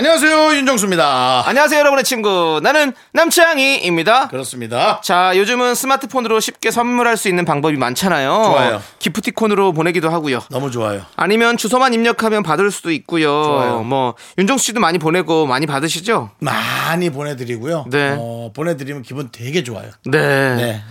[0.00, 1.44] 안녕하세요 윤정수입니다.
[1.46, 2.60] 안녕하세요, 여러분의 친구.
[2.62, 4.28] 나는 남창희입니다.
[4.28, 5.00] 그렇습니다.
[5.02, 8.28] 자, 요즘은 스마트폰으로 쉽게 선물할 수 있는 방법이 많잖아요.
[8.28, 8.82] 좋아요.
[8.98, 10.40] 기프티콘으로 보내기도 하고요.
[10.50, 11.00] 너무 좋아요.
[11.16, 13.24] 아니면 주소만 입력하면 받을 수도 있고요.
[13.42, 13.82] 좋아요.
[13.84, 16.30] 뭐 윤정수 씨도 많이 보내고 많이 받으시죠?
[16.40, 17.86] 많이 보내드리고요.
[17.88, 18.16] 네.
[18.18, 19.88] 어, 보내드리면 기분 되게 좋아요.
[20.04, 20.56] 네.
[20.56, 20.82] 네.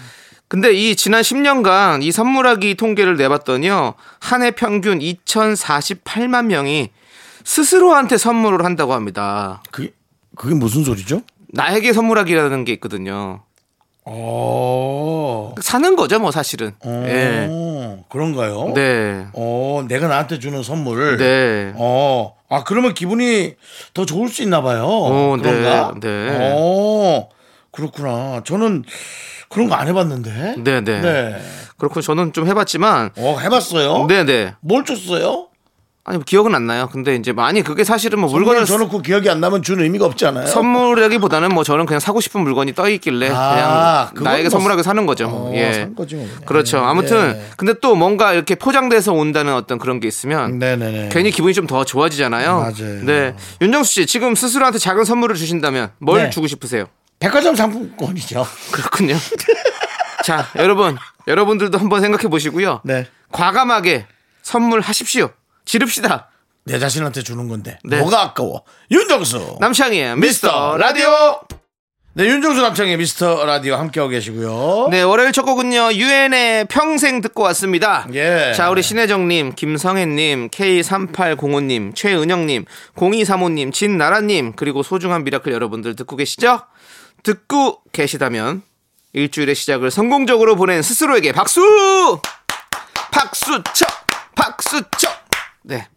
[0.47, 3.93] 근데 이 지난 10년간 이 선물하기 통계를 내봤더니요.
[4.19, 6.89] 한 해 평균 2,048만 명이
[7.45, 9.63] 스스로한테 선물을 한다고 합니다.
[9.71, 9.93] 그게
[10.35, 11.21] 그게 무슨 소리죠?
[11.53, 13.43] 나에게 선물하기라는 게 있거든요.
[14.03, 15.55] 어.
[15.61, 16.73] 사는 거죠, 뭐 사실은.
[16.83, 17.49] 어, 예.
[18.09, 18.73] 그런가요?
[18.75, 19.27] 네.
[19.33, 21.17] 어, 내가 나한테 주는 선물을.
[21.17, 21.73] 네.
[21.77, 22.35] 어.
[22.49, 23.53] 아, 그러면 기분이
[23.93, 24.85] 더 좋을 수 있나 봐요.
[24.85, 25.93] 어, 네, 그런가?
[25.99, 26.51] 네.
[26.59, 27.29] 어.
[27.71, 28.41] 그렇구나.
[28.43, 28.83] 저는
[29.49, 30.55] 그런 거 안 해봤는데.
[30.57, 31.41] 네, 네.
[31.77, 34.07] 그렇고 저는 좀 해봤지만, 어, 해봤어요?
[34.07, 34.55] 네네.
[34.61, 35.47] 뭘 줬어요?
[36.07, 36.87] 아니 뭐 기억은 안 나요.
[36.91, 40.45] 근데 이제 많이 그게 사실은 뭐 물건을 줘놓고 기억이 안 나면 주는 의미가 없잖아요.
[40.45, 45.03] 선물하기보다는 뭐 저는 그냥 사고 싶은 물건이 떠 있길래 아, 그냥 나에게 뭐 선물하게 사는
[45.07, 45.27] 거죠.
[45.27, 45.73] 어, 예.
[45.73, 46.27] 산 거지 뭐.
[46.45, 46.77] 그렇죠.
[46.77, 47.45] 아무튼 예.
[47.57, 51.09] 근데 또 뭔가 이렇게 포장돼서 온다는 어떤 그런 게 있으면 네네네.
[51.11, 52.59] 괜히 기분이 좀 더 좋아지잖아요.
[52.59, 53.05] 맞아요.
[53.05, 53.35] 네.
[53.59, 56.29] 윤정수 씨 지금 스스로한테 작은 선물을 주신다면 뭘 네.
[56.29, 56.85] 주고 싶으세요?
[57.17, 58.45] 백화점 상품권이죠.
[58.71, 59.15] 그렇군요.
[60.23, 60.95] 자, 여러분,
[61.27, 62.81] 여러분들도 한번 생각해 보시고요.
[62.83, 63.07] 네.
[63.31, 64.05] 과감하게
[64.43, 65.29] 선물하십시오.
[65.65, 66.29] 지릅시다.
[66.63, 67.99] 내 자신한테 주는 건데 네.
[67.99, 68.63] 뭐가 아까워?
[68.89, 71.39] 윤정수 남창희의 미스터 라디오.
[72.17, 74.87] 네, 윤정수 남창의 미스터 라디오 함께하고 계시고요.
[74.89, 78.07] 네, 월요일 첫 곡은요, 유엔의 평생 듣고 왔습니다.
[78.13, 78.53] 예.
[78.55, 82.63] 자, 우리 신혜정님, 김성혜님, K3805님, 최은영님,
[82.95, 86.61] 0235님, 진나라님, 그리고 소중한 미라클 여러분들 듣고 계시죠?
[87.23, 88.61] 듣고 계시다면,
[89.11, 92.21] 일주일의 시작을 성공적으로 보낸 스스로에게 박수!
[93.11, 93.85] 박수 쳐!
[94.35, 95.09] 박수 쳐!
[95.65, 95.87] 네.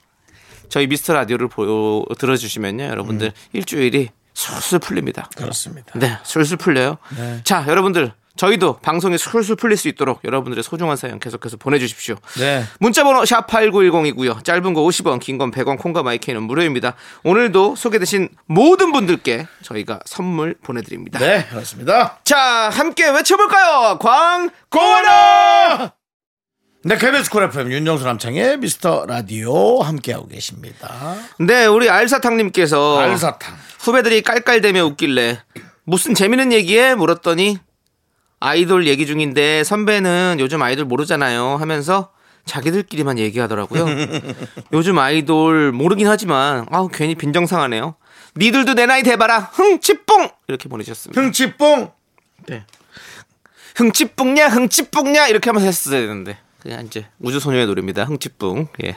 [0.68, 5.28] 저희 미스터 라디오를 보, 들어주시면요, 여러분들 일주일이 술술 풀립니다.
[5.36, 5.92] 그렇습니다.
[5.98, 6.98] 네, 술술 풀려요.
[7.44, 12.14] 자, 여러분들 저희도 방송이 술술 풀릴 수 있도록 여러분들의 소중한 사연 계속해서 보내주십시오.
[12.38, 12.62] 네.
[12.78, 14.44] 문자번호 샵 #8910이고요.
[14.44, 16.94] 짧은 거 50원, 긴 건 100원, 콩과 마이크는 무료입니다.
[17.24, 21.18] 오늘도 소개되신 모든 분들께 저희가 선물 보내드립니다.
[21.18, 22.20] 네, 그렇습니다.
[22.22, 23.98] 자, 함께 외쳐볼까요?
[23.98, 25.97] 광 고마워!
[26.88, 31.16] 네, KBS Cool FM 윤정수 남창의 미스터 라디오 함께하고 계십니다.
[31.38, 33.54] 네, 우리 알사탕님께서 알사탕.
[33.80, 35.38] 후배들이 깔깔대며 웃길래
[35.84, 37.58] 무슨 재밌는 얘기냐 물었더니
[38.40, 42.10] 아이돌 얘기 중인데 선배는 요즘 아이돌 모르잖아요 하면서
[42.46, 43.84] 자기들끼리만 얘기하더라고요.
[44.72, 47.96] 요즘 아이돌 모르긴 하지만 아 괜히 빈정상하네요.
[48.38, 51.20] 니들도 내 나이 대봐라 흥치뿡 이렇게 보내셨습니다.
[51.20, 51.92] 흥치뽕.
[52.46, 52.64] 네.
[53.76, 58.04] 흥치뿡냐 흥치뿡냐 이렇게 하면서 했어야 되는데 그냥 이제 우주소녀의 노래입니다.
[58.04, 58.96] 흥치뿡 예.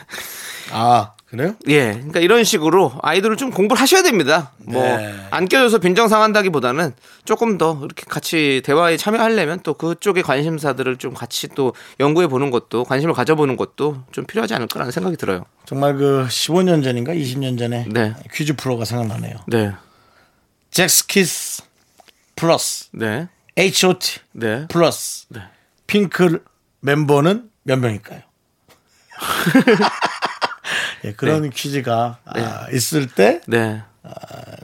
[0.72, 1.56] 아, 그래요?
[1.70, 4.52] 예, 그러니까 이런 식으로 아이돌을 좀 공부를 하셔야 됩니다.
[4.58, 5.16] 뭐 네.
[5.32, 11.48] 안 껴줘서 빈정상한다기 보다는 조금 더 이렇게 같이 대화에 참여하려면 또 그쪽의 관심사들을 좀 같이
[11.50, 15.46] 또 연구해 보는 것도 관심을 가져보는 것도 좀 필요하지 않을까라는 생각이 들어요.
[15.66, 18.14] 정말 그 15년 전인가 20년 전에 네.
[18.34, 19.38] 퀴즈 프로가 생각나네요.
[19.48, 19.72] 네,
[20.72, 21.64] 잭스키스
[22.36, 24.20] 플러스 네, H.O.T.
[24.34, 24.68] 네.
[24.68, 25.42] 플러스 네.
[25.88, 26.44] 핑클
[26.82, 28.22] 멤버는 몇 명일까요?
[31.06, 33.82] 예, 그런 퀴즈가 아, 있을 때 네.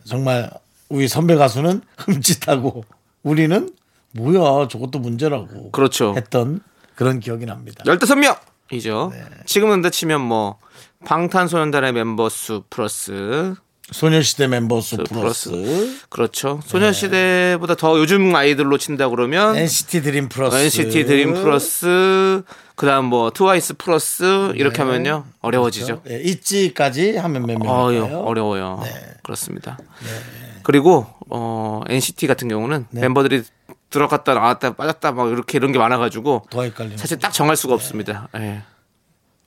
[0.03, 0.49] 정말
[0.89, 2.85] 우리 선배 가수는 흠칫하고
[3.23, 3.73] 우리는
[4.11, 6.13] 뭐야 저것도 문제라고 그렇죠.
[6.15, 6.61] 했던
[6.95, 7.83] 그런 기억이 납니다.
[7.83, 9.11] 15명이죠.
[9.11, 9.23] 네.
[9.45, 10.59] 지금은 근데 치면 뭐
[11.05, 13.55] 방탄소년단의 멤버 수 플러스
[13.91, 15.49] 소녀시대 멤버 수 플러스.
[15.49, 16.59] 플러스 그렇죠.
[16.65, 22.41] 소녀시대보다 더 요즘 아이들로 친다 그러면 NCT 드림 플러스 NCT 드림 플러스
[22.75, 26.01] 그다음 뭐 트와이스 플러스 이렇게 하면요 어려워지죠.
[26.09, 28.19] 예, ITZY까지 하면 몇 어요 명일까요?
[28.19, 28.83] 어려워요.
[29.23, 29.77] 그렇습니다.
[30.63, 33.43] 그리고 어 NCT 같은 경우는 멤버들이
[33.89, 38.27] 들어갔다 나왔다 빠졌다 막 이렇게 이런 게 많아가지고 더 헷갈리는 사실 딱 정할 수가 없습니다.
[38.35, 38.63] 예.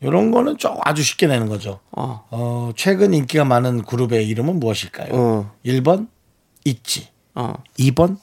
[0.02, 1.80] 이런 거는 좀 아주 쉽게 내는 거죠.
[1.92, 2.24] 어.
[2.30, 5.08] 어, 최근 인기가 많은 그룹의 이름은 무엇일까요?
[5.12, 5.54] 어.
[5.64, 6.08] 1번
[6.64, 7.08] 있지.
[7.34, 7.52] 어.
[7.78, 8.18] 2번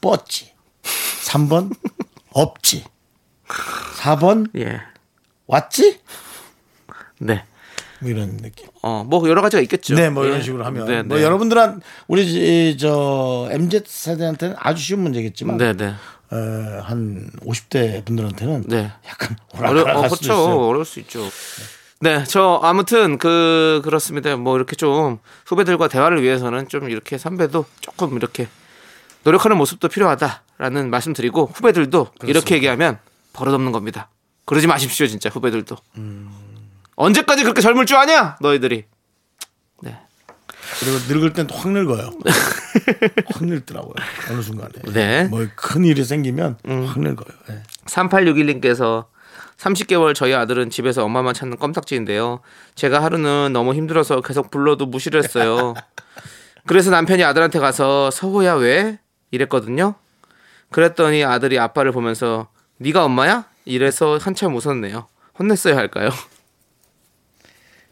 [0.00, 0.52] 뻗지.
[1.24, 1.70] 3번
[2.32, 2.84] 없지.
[3.98, 4.80] 4번 예.
[5.46, 5.98] 왔지?
[7.18, 7.44] 네.
[8.00, 8.68] 뭐 이런 느낌.
[8.82, 9.94] 어, 뭐 여러 가지가 있겠죠.
[9.96, 10.28] 네, 뭐 예.
[10.28, 11.24] 이런 식으로 하면 네, 뭐 네.
[11.24, 12.22] 여러분들한 우리
[12.70, 15.92] 이- 저 MZ 세대한테는 아주 쉬운 문제겠지만 네, 네.
[16.32, 18.92] 어, 한 50대 분들한테는 네.
[19.08, 20.16] 약간 어려, 어, 그렇죠.
[20.16, 20.66] 있어요.
[20.66, 21.28] 어려울 수 있죠.
[22.00, 24.36] 네, 저 아무튼 그 그렇습니다.
[24.36, 28.48] 뭐 이렇게 좀 후배들과 대화를 위해서는 좀 이렇게 선배도 조금 이렇게
[29.24, 32.98] 노력하는 모습도 필요하다라는 말씀드리고 후배들도 이렇게 얘기하면
[33.32, 34.08] 버릇없는 겁니다.
[34.46, 35.76] 그러지 마십시오, 진짜 후배들도.
[36.96, 38.84] 언제까지 그렇게 젊을 줄 아냐, 너희들이.
[40.78, 42.10] 네, 그리고 늙을 땐또확 늙어요.
[43.26, 43.94] 확 늙더라고요.
[44.30, 44.72] 어느 순간에.
[44.92, 45.24] 네.
[45.24, 47.36] 뭐큰 일이 생기면 확 늙어요.
[47.50, 47.62] 예.
[47.86, 49.06] 3861님께서
[49.58, 52.40] 30개월 저희 아들은 집에서 엄마만 찾는 껌딱지인데요.
[52.74, 55.74] 제가 하루는 너무 힘들어서 계속 불러도 무시를 했어요.
[56.66, 58.98] 그래서 남편이 아들한테 가서 서호야 왜?
[59.30, 59.94] 이랬거든요.
[60.70, 63.44] 그랬더니 아들이 아빠를 보면서 네가 엄마야?
[63.66, 65.06] 이래서 한참 웃었네요.
[65.38, 66.10] 혼냈어야 할까요?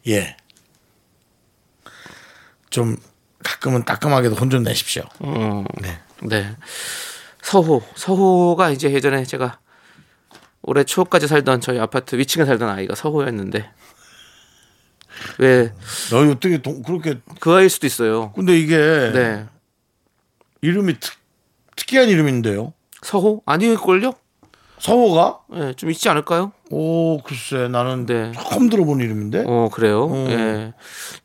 [0.07, 0.37] 예.
[2.79, 2.97] 좀
[3.43, 5.03] 가끔은 따끔하게도 혼 좀 내십시오.
[5.19, 5.99] 어, 네.
[6.23, 6.57] 네.
[7.43, 7.83] 서호.
[7.97, 9.59] 서호가 이제 예전에 제가
[10.63, 13.69] 올해 초까지 살던 저희 아파트 위층에 살던 아이가 서호였는데
[15.39, 18.33] 왜그너 어떻게 동- 그렇게 아이일 수도 있어요.
[18.33, 19.47] 근데 이게 네.
[20.63, 21.15] 이름이 특,
[21.77, 22.73] 특이한 이름인데요.
[23.03, 23.43] 서호?
[23.47, 24.13] 아닐걸요?
[24.81, 25.41] 서호가?
[25.55, 26.53] 예, 좀 있지 않을까요?
[26.71, 28.33] 오 글쎄 나는 네.
[28.35, 29.45] 처음 들어본 이름인데.
[29.47, 30.05] 어, 그래요?
[30.11, 30.27] 어.
[30.29, 30.73] 예.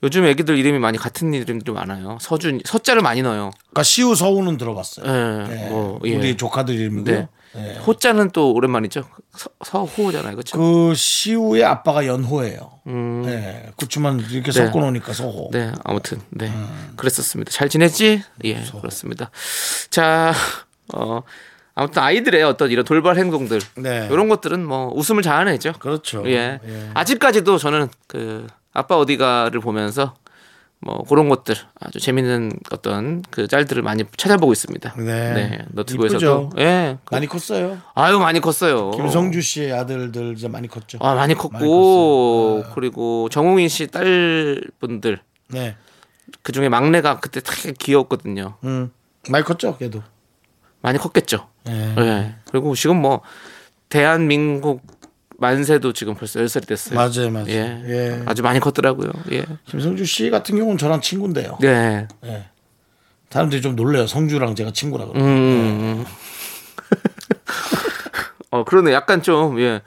[0.02, 2.18] 요즘 애기들 이름이 많이 같은 이름들이 많아요.
[2.22, 3.52] 서준, 서자를 많이 넣어요.
[3.58, 5.06] 그러니까 시우 서우는 들어봤어요.
[5.06, 5.70] 예, 네.
[5.70, 6.16] 뭐, 예.
[6.16, 7.12] 우리 조카들 이름이고.
[7.12, 7.28] 네.
[7.56, 7.78] 네.
[7.80, 9.04] 호자는 또 오랜만이죠.
[9.36, 10.36] 서, 서호잖아요.
[10.36, 10.58] 그렇죠?
[10.58, 12.80] 그 시우의 아빠가 연호예요.
[12.88, 13.24] 음.
[13.26, 13.72] 네.
[13.78, 14.66] 그렇지만 이렇게 네.
[14.66, 15.50] 섞어 놓으니까 서호.
[15.52, 16.94] 네, 아무튼 네 음.
[16.96, 17.52] 그랬었습니다.
[17.52, 18.24] 잘 지냈지?
[18.44, 19.30] 예, 그렇습니다.
[19.92, 20.34] 자,
[20.96, 21.22] 어
[21.76, 24.08] 아무튼 아이들의 어떤 이런 돌발 행동들 네.
[24.12, 25.74] 이런 것들은 뭐 웃음을 자아내죠.
[25.80, 26.24] 그렇죠.
[26.28, 26.60] 예.
[26.64, 26.90] 예.
[26.94, 30.14] 아직까지도 저는 그 아빠 어디가를 보면서
[30.80, 34.96] 뭐 그런 것들 아주 재밌는 어떤 그 짤들을 많이 찾아보고 있습니다.
[34.98, 35.60] 네.
[35.72, 36.50] 너튜브에서도 이쁘죠?
[36.60, 36.98] 예.
[37.10, 37.80] 많이 컸어요.
[37.96, 38.92] 아유 많이 컸어요.
[38.92, 41.00] 김성주 씨의 아들들 이제 많이 컸죠.
[41.02, 45.76] 아 많이 컸고 그리고 정웅인 씨 딸분들 네.
[46.44, 48.56] 그 중에 막내가 그때 되게 귀여웠거든요.
[48.64, 48.92] 음.
[49.30, 50.04] 많이 컸죠, 걔도.
[50.84, 51.48] 많이 컸겠죠.
[51.70, 51.96] 예.
[51.98, 52.36] 예.
[52.52, 53.22] 그리고 지금 뭐
[53.90, 54.86] 대한민국
[55.40, 56.96] 만세도 지금 벌써 10살이 됐어요.
[56.96, 57.48] 맞아요, 맞아요.
[57.48, 57.84] 예.
[57.88, 58.24] 예.
[58.26, 59.12] 아주 많이 컸더라고요.
[59.32, 59.46] 예.
[59.66, 61.58] 김성주 씨 같은 경우는 저랑 친구인데요.
[61.62, 62.08] 네.
[62.26, 62.46] 예.
[63.30, 64.06] 사람들이 좀 놀래요.
[64.06, 65.26] 성주랑 제가 친구라 그러고.
[65.26, 66.06] 음.
[68.52, 68.94] 어, 그러네.
[68.94, 69.82] 약간 좀, 예.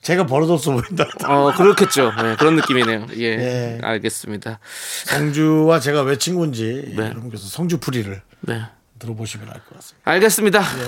[0.00, 1.04] 제가 버릇없어 보인다.
[1.26, 2.10] 어, 그렇겠죠.
[2.24, 3.06] 예, 그런 느낌이네요.
[3.18, 3.22] 예.
[3.22, 3.78] 예.
[3.82, 4.58] 알겠습니다.
[5.04, 7.08] 성주와 제가 왜 친구인지 네.
[7.08, 8.62] 여러분께서 성주풀이를 네.
[9.00, 10.10] 들어보시면 알 것 같습니다.
[10.10, 10.60] 알겠습니다.
[10.60, 10.86] 예.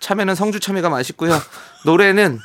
[0.00, 1.40] 참외는 성주 참외가 맛있고요.
[1.86, 2.38] 노래는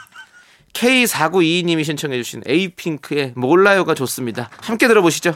[0.74, 4.50] K4922님이 신청해주신 에이핑크의 몰라요가 좋습니다.
[4.62, 5.36] 함께 들어보시죠.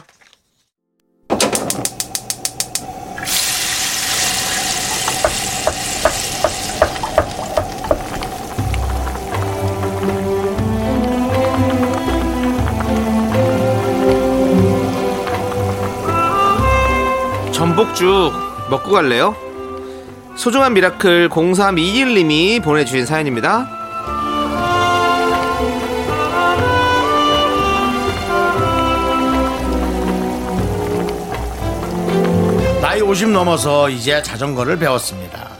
[17.52, 18.32] 전복죽
[18.70, 19.34] 먹고 갈래요?
[20.36, 23.66] 소중한 미라클 0321님이 보내주신 사연입니다.
[32.80, 35.50] 나이 50 넘어서 이제 자전거를 배웠습니다.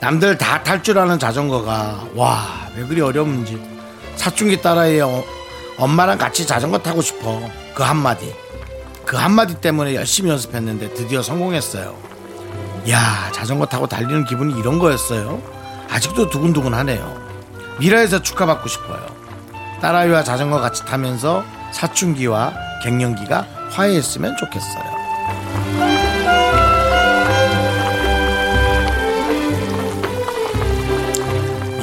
[0.00, 3.60] 남들 다 탈 줄 아는 자전거가 와 왜 그리 어려운지
[4.16, 5.22] 사춘기 딸아이의 어-
[5.78, 7.40] 엄마랑 같이 자전거 타고 싶어
[7.74, 8.32] 그 한마디
[9.04, 11.94] 그 한마디 때문에 열심히 연습했는데 드디어 성공했어요.
[12.90, 15.40] 야 자전거 타고 달리는 기분이 이런 거였어요.
[15.88, 17.16] 아직도 두근두근하네요.
[17.78, 19.06] 미라에서 축하받고 싶어요.
[19.80, 24.92] 딸아이와 자전거 같이 타면서 사춘기와 갱년기가 화해했으면 좋겠어요.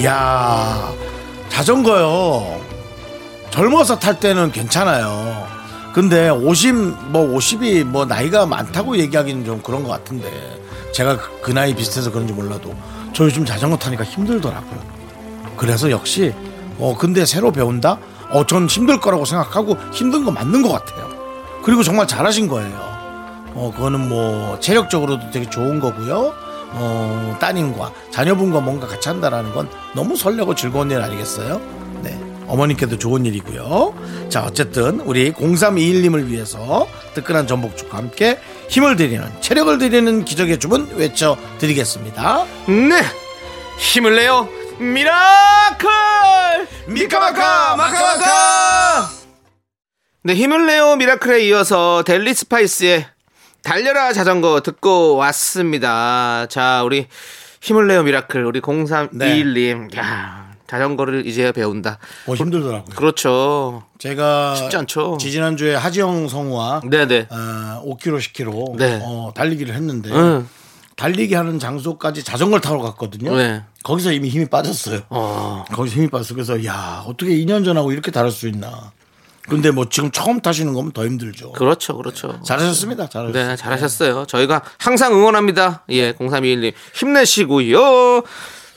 [0.04, 0.92] 야
[1.50, 2.60] 자전거요.
[3.52, 5.48] 젊어서 탈 때는 괜찮아요.
[5.94, 6.76] 근데 50,
[7.12, 10.30] 뭐 50이 뭐 나이가 많다고 얘기하기는 좀 그런 것 같은데
[10.94, 12.74] 제가 그, 그 나이 비슷해서 그런지 몰라도
[13.14, 14.80] 저 요즘 자전거 타니까 힘들더라고요.
[15.58, 16.34] 그래서 역시
[16.78, 18.00] 어 근데 새로 배운다?
[18.32, 21.10] 어 전 힘들 거라고 생각하고 힘든 거 맞는 것 같아요.
[21.64, 22.78] 그리고 정말 잘하신 거예요.
[23.56, 26.34] 어 그거는 뭐 체력적으로도 되게 좋은 거고요.
[26.74, 31.60] 어 따님과 자녀분과 뭔가 같이 한다라는 건 너무 설레고 즐거운 일 아니겠어요?
[32.04, 32.18] 네.
[32.48, 33.94] 어머님께도 좋은 일이고요.
[34.30, 38.40] 자, 어쨌든 우리 0321님을 위해서 뜨끈한 전복죽과 함께
[38.70, 42.46] 힘을 드리는 체력을 드리는 기적의 주문 외쳐 드리겠습니다.
[42.68, 43.02] 네!
[43.80, 44.48] 힘을 내요!
[44.78, 45.90] 미라클!
[46.88, 49.10] 미카마카 마카마카
[50.24, 53.06] 네, 힘을 내요 미라클에 이어서 델리 스파이스의
[53.64, 56.46] 달려라 자전거 듣고 왔습니다.
[56.48, 57.08] 자, 우리
[57.62, 59.98] 힘을 내요 미라클 우리 0321님.
[59.98, 61.98] 야, 자전거를 이제 배운다.
[62.28, 62.96] 어, 힘들더라고요.
[62.96, 63.84] 그렇죠.
[63.98, 65.18] 제가 쉽지 않죠.
[65.20, 67.28] 지지난주에 하지영 성우와 네, 네.
[67.32, 69.00] 어, 5km, 10km 네.
[69.04, 70.48] 어, 달리기를 했는데 응.
[70.96, 73.36] 달리기 하는 장소까지 자전거를 타러 갔거든요.
[73.36, 73.64] 네.
[73.84, 75.02] 거기서 이미 힘이 빠졌어요.
[75.10, 75.64] 어.
[75.72, 76.36] 거기서 힘이 빠졌어.
[76.36, 78.92] 그래서 야 어떻게 2년 전하고 이렇게 다를 수 있나.
[79.48, 81.54] 근데 뭐 지금 처음 타시는 거면 더 힘들죠.
[81.54, 81.98] 그렇죠.
[81.98, 82.40] 그렇죠.
[82.46, 83.10] 잘하셨습니다.
[83.10, 83.48] 잘하셨어요.
[83.48, 84.26] 네, 잘하셨어요.
[84.28, 85.86] 저희가 항상 응원합니다.
[85.90, 86.74] 예, 0321님.
[86.94, 88.22] 힘내시고요.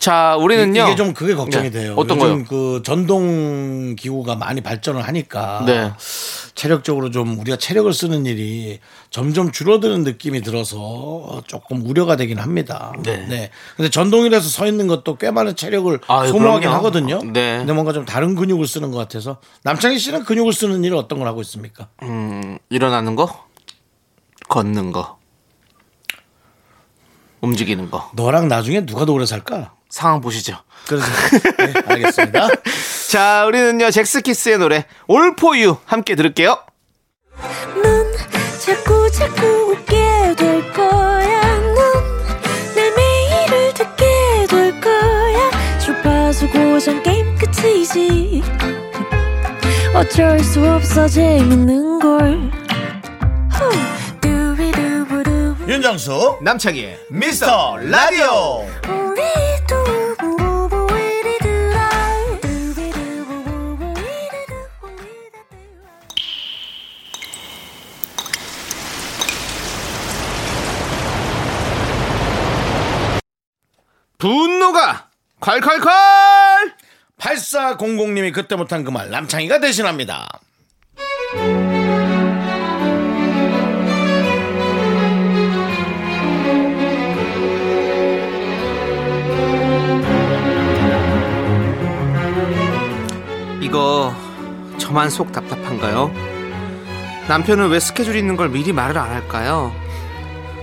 [0.03, 0.83] 자, 우리는요.
[0.83, 1.79] 이게 좀 그게 걱정이 네.
[1.79, 1.95] 돼요.
[1.97, 2.45] 어떤 요즘 거요?
[2.49, 5.93] 그 전동 기구가 많이 발전을 하니까 네.
[6.57, 8.81] 체력적으로 좀 우리가 체력을 쓰는 일이
[9.11, 12.93] 점점 줄어드는 느낌이 들어서 조금 우려가 되긴 합니다.
[13.05, 13.51] 네.
[13.77, 16.77] 근데 전동이라서 서 있는 것도 꽤 많은 체력을 아유, 소모하긴 그럼요.
[16.79, 17.23] 하거든요.
[17.33, 17.59] 네.
[17.59, 21.29] 근데 뭔가 좀 다른 근육을 쓰는 것 같아서 남창희 씨는 근육을 쓰는 일을 어떤 걸
[21.29, 21.87] 하고 있습니까?
[22.03, 23.47] 음, 일어나는 거,
[24.49, 25.17] 걷는 거,
[27.41, 28.11] 움직이는 거.
[28.17, 29.75] 너랑 나중에 누가 더 오래 살까?
[29.93, 30.57] 상황 보시죠.
[30.89, 31.07] 그래서
[31.59, 32.49] 네, 알겠습니다.
[33.11, 36.57] 자, 우리는요, 잭스키스의 노래, All For You 함께 들을게요.
[37.83, 38.13] 넌
[38.59, 41.59] 자꾸 자꾸 웃게 될 거야.
[41.59, 45.79] 넌내 매일을 듣게 될 거야.
[45.79, 48.43] 주파수 고정 게임 끝이지.
[49.95, 52.51] 어쩔 수 없어 재밌는 걸.
[53.51, 53.93] 후.
[55.69, 58.67] 윤정수 남창희의 미스터 라디오
[74.19, 75.09] 분노가
[75.41, 76.73] 콸콸콸!
[77.19, 80.29] 8400님이 그때 못한 그 말 남창희가 대신합니다.
[93.73, 94.13] 이거
[94.77, 96.11] 저만 속 답답한가요?
[97.27, 99.73] 남편은 왜 스케줄 있는 걸 미리 말을 안 할까요?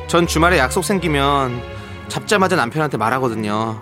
[0.06, 1.60] 전 주말에 약속 생기면
[2.08, 3.82] 잡자마자 남편한테 말하거든요.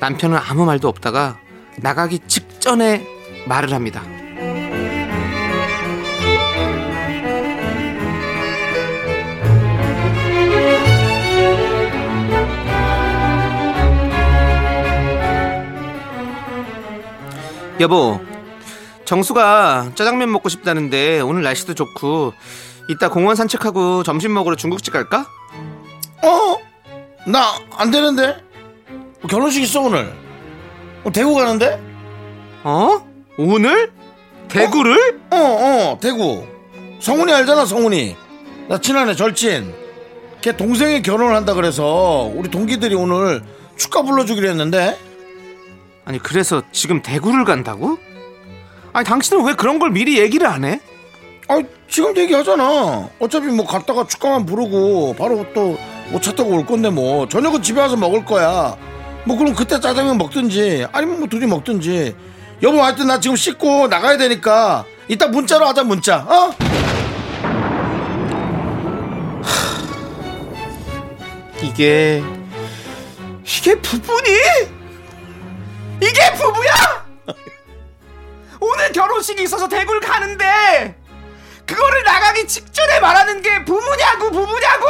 [0.00, 1.38] 남편은 아무 말도 없다가
[1.76, 3.06] 나가기 직전에
[3.46, 4.00] 말을 합니다.
[17.78, 18.18] 여보,
[19.06, 22.34] 정수가 짜장면 먹고 싶다는데 오늘 날씨도 좋고
[22.90, 25.26] 이따 공원 산책하고 점심 먹으러 중국집 갈까?
[26.22, 26.56] 어?
[27.30, 28.42] 나 안 되는데?
[29.28, 30.12] 결혼식 있어 오늘.
[31.04, 31.80] 어, 대구 가는데?
[32.64, 33.04] 어?
[33.38, 33.92] 오늘?
[34.48, 35.20] 대구를?
[35.30, 36.46] 어, 어, 대구.
[37.00, 38.16] 성훈이 알잖아, 성훈이.
[38.68, 39.74] 나 지난해 절친.
[40.40, 43.42] 걔 동생이 결혼을 한다 그래서 우리 동기들이 오늘
[43.76, 44.96] 축가 불러주기로 했는데
[46.04, 47.98] 아니 그래서 지금 대구를 간다고?
[48.96, 50.80] 아니 당신은 왜 그런 걸 미리 얘기를 안 해?
[51.48, 53.10] 아 지금 얘기하잖아.
[53.18, 55.76] 어차피 뭐 갔다가 축가만 부르고 바로 또
[56.08, 58.74] 뭐차 타고 올 건데 뭐 저녁은 집에 와서 먹을 거야.
[59.26, 62.16] 뭐 그럼 그때 짜장면 먹든지 아니면 뭐 둘이 먹든지.
[62.62, 66.20] 여보 하여튼 나 지금 씻고 나가야 되니까 이따 문자로 하자 문자.
[66.20, 66.54] 어?
[71.62, 72.24] 이게
[73.44, 74.30] 이게 부부니?
[76.00, 77.06] 이게 부부야?
[78.60, 80.96] 오늘 결혼식이 있어서 대구를 가는데
[81.66, 84.86] 그거를 나가기 직전에 말하는 게 부부냐고 부부냐고?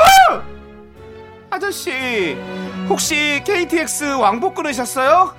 [1.50, 2.36] 아저씨
[2.88, 5.34] 혹시 KTX 왕복 끊으셨어요?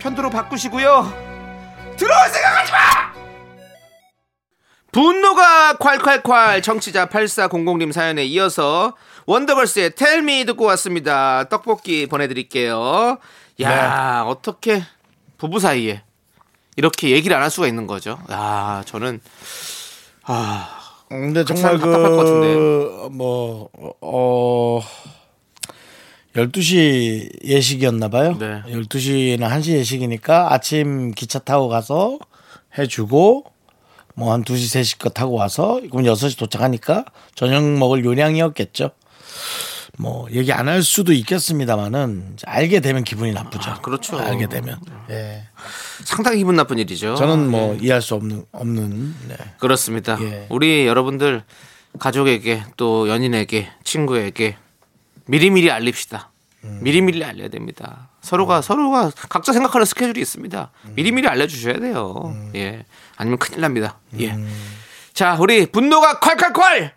[0.00, 1.94] 편도로 바꾸시고요.
[1.96, 3.12] 들어올 생각하지 마!
[4.90, 8.94] 분노가 콸콸콸 청취자 8400님 사연에 이어서
[9.26, 11.44] 원더걸스의 텔미 듣고 왔습니다.
[11.44, 13.18] 떡볶이 보내드릴게요.
[13.62, 14.82] 야 어떻게
[15.38, 16.02] 부부 사이에
[16.76, 18.18] 이렇게 얘기를 안 할 수가 있는 거죠.
[18.30, 19.20] 야 저는
[20.24, 20.68] 아
[21.08, 23.68] 근데 같이 정말 살면 답답할 것 그, 뭐,
[24.00, 24.80] 어,
[26.34, 28.36] 12시 예식이었나 봐요.
[28.38, 28.62] 네.
[28.66, 32.18] 12시나 1시 예식이니까 아침 기차 타고 가서
[32.78, 33.44] 해 주고,
[34.14, 38.90] 뭐 한 2시, 3시 거 타고 와서, 그럼 6시 도착하니까 저녁 먹을 요량이었겠죠.
[39.98, 43.70] 뭐, 얘기 안 할 수도 있겠습니다만은, 알게 되면 기분이 나쁘죠.
[43.70, 44.18] 아, 그렇죠.
[44.18, 44.80] 알게 되면.
[45.10, 45.44] 예.
[46.04, 47.14] 상당히 기분 나쁜 일이죠.
[47.14, 49.36] 저는 뭐, 이해할 수 없는, 없는, 네.
[49.58, 50.18] 그렇습니다.
[50.22, 50.46] 예.
[50.48, 51.42] 우리 여러분들
[51.98, 54.56] 가족에게 또 연인에게 친구에게
[55.26, 56.30] 미리미리 알립시다.
[56.64, 56.80] 음.
[56.82, 58.08] 미리미리 알려야 됩니다.
[58.22, 60.70] 서로가 서로가 각자 생각하는 스케줄이 있습니다.
[60.86, 60.92] 음.
[60.94, 62.34] 미리미리 알려주셔야 돼요.
[62.54, 62.84] 예.
[63.16, 63.98] 아니면 큰일 납니다.
[64.20, 64.34] 예.
[65.12, 66.92] 자, 우리 분노가 콸콸콸!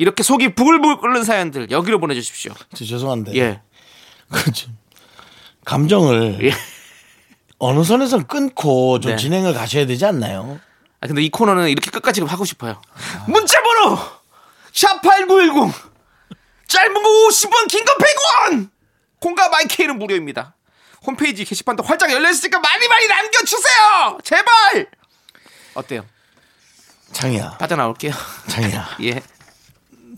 [0.00, 2.54] 이렇게 속이 부글부글 끓는 사연들 여기로 보내주십시오.
[2.74, 3.36] 저 죄송한데.
[3.36, 3.60] 예.
[4.32, 4.70] 그죠.
[5.66, 6.52] 감정을 예.
[7.58, 9.16] 어느 선에서 끊고 좀 네.
[9.16, 10.58] 진행을 가셔야 되지 않나요?
[11.02, 12.80] 아, 근데 이 코너는 이렇게 끝까지 하고 싶어요.
[13.28, 13.98] 문자번호!
[14.72, 15.70] 샵8910!
[16.66, 18.70] 짧은 거 50원, 긴 거 100원!
[19.20, 20.54] 공과 마이케이는 무료입니다.
[21.06, 24.18] 홈페이지 게시판도 활짝 열려있으니까 많이 많이 남겨주세요!
[24.24, 24.86] 제발!
[25.74, 26.06] 어때요?
[27.12, 28.14] 창이야, 빠져나올게요.
[28.48, 28.96] 창이야.
[29.04, 29.22] 예.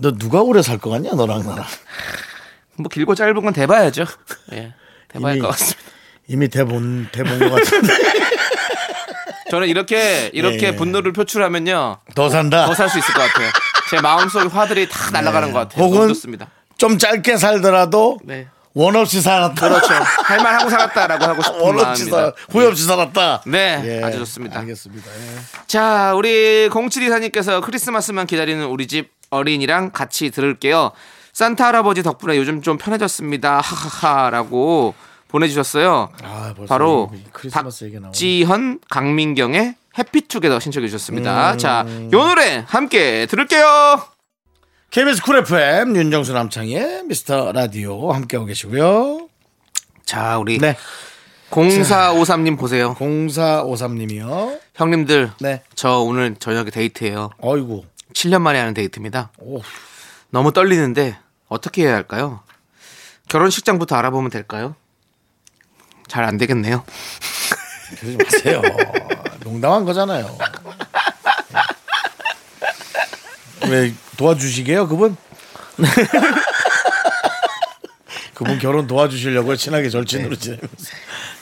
[0.02, 1.64] 너 누가 오래 살 것 같냐, 너랑 나랑.
[2.76, 4.04] 뭐 길고 짧은 건 대봐야죠.
[4.52, 4.74] 예.
[5.08, 5.80] 대봐야 할 것 같습니다.
[6.28, 7.92] 이미 대본, 대본 것 같은데.
[9.50, 10.76] 저는 이렇게, 이렇게 예.
[10.76, 11.98] 분노를 표출하면요.
[12.14, 12.66] 더 산다.
[12.66, 13.50] 더 살 수 있을 것 같아요.
[13.90, 15.84] 제 마음속의 화들이 다 날아가는 것 같아요.
[15.84, 16.48] 혹은- 너무 좋습니다.
[16.78, 18.48] 좀 짧게 살더라도 네.
[18.74, 19.68] 원 없이 살았다.
[19.68, 19.92] 그렇죠.
[20.24, 22.06] 할만하고 살았다라고 하고 싶은 원 없이.
[22.06, 23.42] 살, 후회 없이 살았다.
[23.46, 24.58] 네, 아주 좋습니다.
[24.60, 25.10] 알겠습니다.
[25.10, 25.38] 예.
[25.66, 30.92] 자, 우리 0724님께서 크리스마스만 기다리는 우리 집 어린이랑 같이 들을게요.
[31.32, 33.60] 산타 할아버지 덕분에 요즘 좀 편해졌습니다.
[33.60, 34.94] 하하하라고
[35.28, 36.10] 보내주셨어요.
[36.22, 37.10] 아, 바로.
[37.50, 40.88] 박지현, 강민경의 해피투게더 신청해 음.
[40.88, 41.56] 주셨습니다.
[41.56, 44.02] 자, 요 노래 함께 들을게요.
[44.90, 49.28] KBS 쿨 FM 윤정수 남창의 미스터 라디오 함께하고 계시고요.
[50.04, 50.76] 자, 우리 네.
[51.50, 52.94] 0453님 보세요.
[52.98, 54.58] 0453님이요.
[54.74, 55.62] 형님들, 네.
[55.74, 57.30] 저 오늘 저녁에 데이트예요.
[57.40, 57.84] 어이구.
[58.12, 59.30] 7년 만에 하는 데이트입니다.
[59.38, 59.60] 오,
[60.30, 61.16] 너무 떨리는데
[61.48, 62.40] 어떻게 해야 할까요?
[63.28, 64.74] 결혼식장부터 알아보면 될까요?
[66.08, 66.84] 잘 안 되겠네요.
[68.00, 68.62] 그러지 마세요.
[69.44, 70.36] 농담한 거잖아요.
[73.68, 75.16] 왜 도와주시게요, 그분?
[78.34, 80.68] 그분 결혼 도와주시려고 친하게 절친으로 지내면서.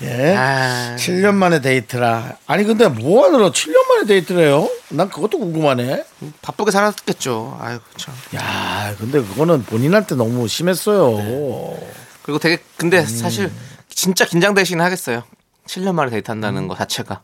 [0.03, 0.35] 예.
[0.37, 2.37] 아, 7년 만에 데이트라.
[2.47, 4.69] 아니 근데 뭐 하느라 7년 만에 데이트를 해요?
[4.91, 6.05] 난 그것도 궁금하네.
[6.43, 7.59] 바쁘게 살았겠죠.
[7.61, 8.15] 아이고 참.
[8.35, 11.77] 야, 근데 그거는 본인한테 너무 심했어요.
[12.23, 13.51] 그리고 되게 근데 사실
[13.89, 15.23] 진짜 긴장되시긴 하겠어요.
[15.67, 17.23] 7년 만에 데이트한다는 거 자체가.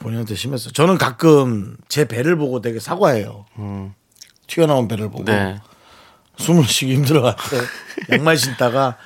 [0.00, 0.72] 본인한테 심했어요.
[0.72, 3.46] 저는 가끔 제 배를 보고 되게 사과해요.
[4.46, 5.60] 튀어나온 배를 보고 네.
[6.38, 7.60] 숨을 쉬기 힘들어할 때
[8.16, 8.96] 양말 신다가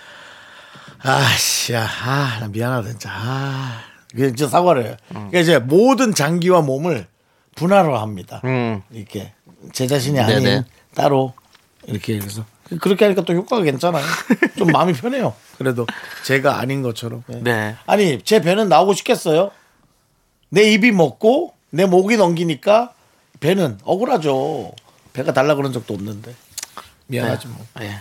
[1.05, 3.11] 아씨, 야, 아, 나 미안하다 진짜.
[3.13, 3.81] 아,
[4.15, 4.97] 이게 진짜 사과를 해요.
[5.09, 7.07] 그러니까 이제 모든 장기와 몸을
[7.55, 8.43] 분할화합니다.
[8.45, 8.83] 음.
[8.91, 9.33] 이렇게
[9.73, 10.65] 제 자신이 아닌 네네.
[10.95, 11.35] 따로
[11.87, 12.45] 이렇게 해서
[12.81, 14.05] 그렇게 하니까 또 효과가 괜찮아요.
[14.57, 15.35] 좀 마음이 편해요.
[15.59, 15.87] 그래도
[16.25, 17.23] 제가 아닌 것처럼.
[17.33, 17.37] 예.
[17.37, 17.77] 네.
[17.87, 19.51] 아니 제 배는 나오고 싶겠어요.
[20.49, 22.93] 내 입이 먹고 내 목이 넘기니까
[23.41, 24.73] 배는 억울하죠.
[25.13, 26.35] 배가 달라 그런 적도 없는데
[27.07, 27.67] 미안하지 뭐.
[27.81, 27.99] 예.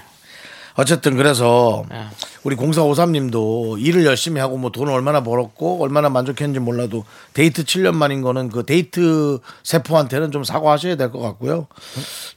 [0.76, 2.06] 어쨌든 그래서 네.
[2.44, 7.04] 우리 0453님도 일을 열심히 하고 뭐 돈을 얼마나 벌었고 얼마나 만족했는지 몰라도
[7.34, 11.68] 데이트 7년 만인 거는 그 데이트 세포한테는 좀 사과하셔야 될 것 같고요.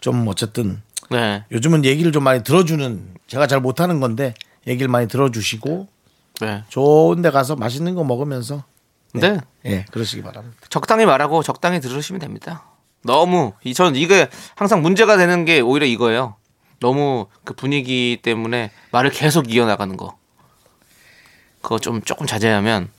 [0.01, 1.44] 좀 어쨌든 네.
[1.53, 4.35] 요즘은 얘기를 좀 많이 들어주는 제가 잘 못하는 건데
[4.66, 5.88] 얘기를 많이 들어주시고
[6.40, 6.64] 네.
[6.68, 8.64] 좋은 데 가서 맛있는 거 먹으면서
[9.12, 9.38] 네.
[9.64, 10.57] 예 그러시기 바랍니다.
[10.70, 12.64] 적당히 말하고 적당히 들으시면 됩니다.
[13.05, 16.35] 너무 이 저는 이게 항상 문제가 되는 게 오히려 이거예요.
[16.88, 20.18] 너무 그 분위기 때문에 말을 계속 이어나가는 거.
[21.62, 22.90] 그거 좀 조금 자제하면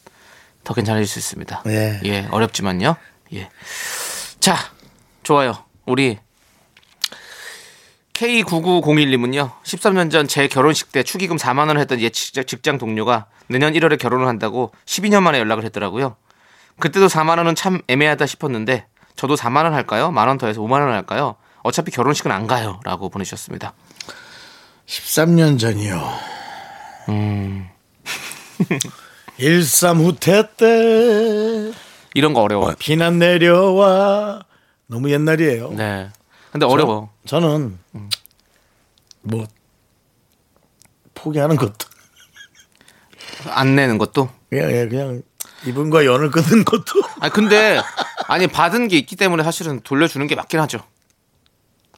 [0.64, 1.62] 더 괜찮아질 수 있습니다.
[1.68, 2.02] 예.
[2.04, 2.96] 예, 어렵지만요.
[3.36, 3.50] 예.
[4.40, 4.56] 자,
[5.22, 5.54] 좋아요.
[5.86, 6.18] 우리
[8.14, 9.52] K9901님은요.
[9.62, 14.00] 13년 전 제 결혼식 때 축의금 4만 원을 했던 옛 직- 직장 동료가 내년 1월에
[14.00, 16.16] 결혼을 한다고 12년 만에 연락을 했더라고요.
[16.80, 20.10] 그때도 4만 원은 참 애매하다 싶었는데 저도 4만 원 할까요?
[20.10, 21.36] 만 원 더해서 5만 원 할까요?
[21.66, 23.74] 어차피 결혼식은 안 가요 라고 보내주셨습니다.
[24.86, 26.14] 13년 전이요.
[27.10, 27.68] 음.
[29.40, 31.74] 일삼후퇴 때
[32.14, 32.72] 이런 거 어려워.
[32.78, 34.44] 비난 내려와
[34.86, 35.72] 너무 옛날이에요.
[35.72, 36.12] 네.
[36.52, 37.10] 근데 어려워.
[37.26, 37.80] 저는
[39.24, 39.48] 뭐
[41.16, 41.88] 포기하는 것도
[43.50, 44.30] 안 내는 것도.
[44.52, 45.24] 그냥 예, 그냥
[45.66, 47.82] 이분과 연을 끊는 것도 아니 근데
[48.28, 50.84] 아니 받은 게 있기 때문에 사실은 돌려주는 게 맞긴 하죠.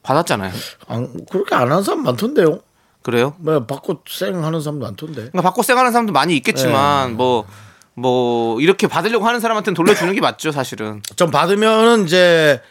[0.08, 0.54] 받았잖아요.
[0.88, 2.60] 안, 그렇게 안 하는 사람 많던데요.
[3.02, 3.36] 그래요?
[3.40, 5.16] 뭐 받고 쌩 하는 사람도 많던데.
[5.16, 10.52] 그러니까 받고 쌩 하는 사람도 많이 있겠지만 뭐뭐 이렇게 받으려고 하는 사람한테는 돌려주는 게 맞죠,
[10.52, 11.02] 사실은.
[11.18, 12.62] 좀 받으면은 이제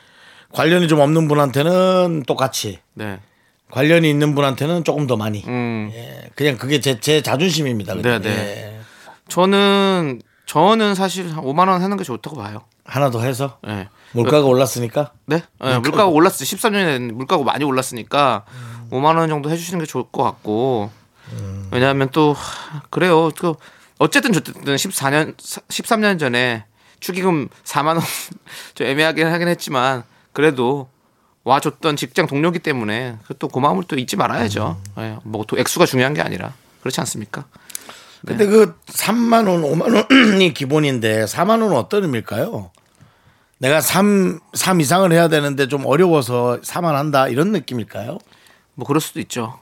[0.53, 3.20] 관련이 좀 없는 분한테는 똑같이 네.
[3.70, 5.44] 관련이 있는 분한테는 조금 더 많이.
[5.46, 5.90] 음.
[5.92, 7.94] 예, 그냥 그게 제, 제 자존심입니다.
[7.94, 8.22] 그냥.
[8.22, 8.37] 네, 네.
[8.37, 8.81] 예.
[9.29, 12.62] 저는 저는 사실 한 5만 원 하는 게 좋다고 봐요.
[12.85, 13.88] 하나 더 해서 네.
[14.22, 15.42] 물가가 올랐으니까 네?
[15.61, 16.46] 네, 물가가 올랐어요.
[16.46, 18.44] 13년에 물가가 많이 올랐으니까
[18.90, 20.90] 5만 원 정도 해주시는 게 좋을 것 같고
[21.70, 23.31] 왜냐하면 또 하, 그래요.
[23.37, 23.55] 그
[23.98, 26.64] 어쨌든 어쨌든 14년 13년 전에
[27.00, 28.00] 축의금 4만 원
[28.74, 30.88] 좀 애매하게 하긴 했지만 그래도
[31.44, 34.81] 와줬던 직장 동료기 때문에 그또 고마움을 또 잊지 말아야죠.
[34.98, 37.44] 예, 뭐또 액수가 중요한 게 아니라 그렇지 않습니까?
[38.26, 42.72] 근데 그 3만 원, 5만 원이 기본인데 4만 원은 어떤 의미일까요?
[43.58, 48.18] 내가 3, 3 이상을 해야 되는데 좀 어려워서 4만 한다 이런 느낌일까요?
[48.74, 49.58] 뭐 그럴 수도 있죠.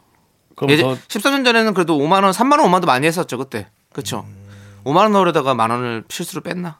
[0.56, 3.68] 그럼 예전 더 13년 전에는 그래도 5만 원, 3만 원, 5만 원도 많이 했었죠 그때.
[3.92, 4.26] 그렇죠.
[4.84, 6.78] 5만 원 넣으려다가 만 원을 실수로 뺐나?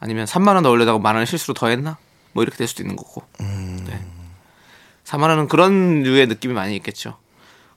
[0.00, 1.98] 아니면 3만 원 넣으려다가 만 원을 실수로 더했나?
[2.32, 3.22] 뭐 이렇게 될 수도 있는 거고.
[3.38, 4.04] 네.
[5.04, 7.16] 4만 원은 그런 류의 느낌이 많이 있겠죠.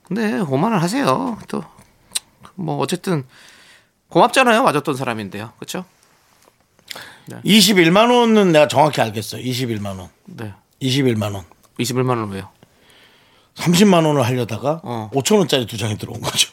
[0.04, 1.38] 근데 5만 원 하세요.
[1.48, 1.64] 또
[2.56, 3.26] 뭐 어쨌든
[4.10, 4.64] 고맙잖아요.
[4.64, 5.54] 맞았던 사람인데요.
[5.58, 5.86] 그렇죠?
[7.46, 9.42] 21만 원은 내가 정확히 알겠어요.
[9.44, 10.10] 21만 원.
[10.26, 10.54] 네.
[10.82, 11.46] 21만 원.
[11.80, 12.50] 21만 원 왜요?
[13.56, 15.10] 30만 원을 하려다가 어.
[15.14, 16.50] 5천 원짜리 두 장이 들어온 거죠.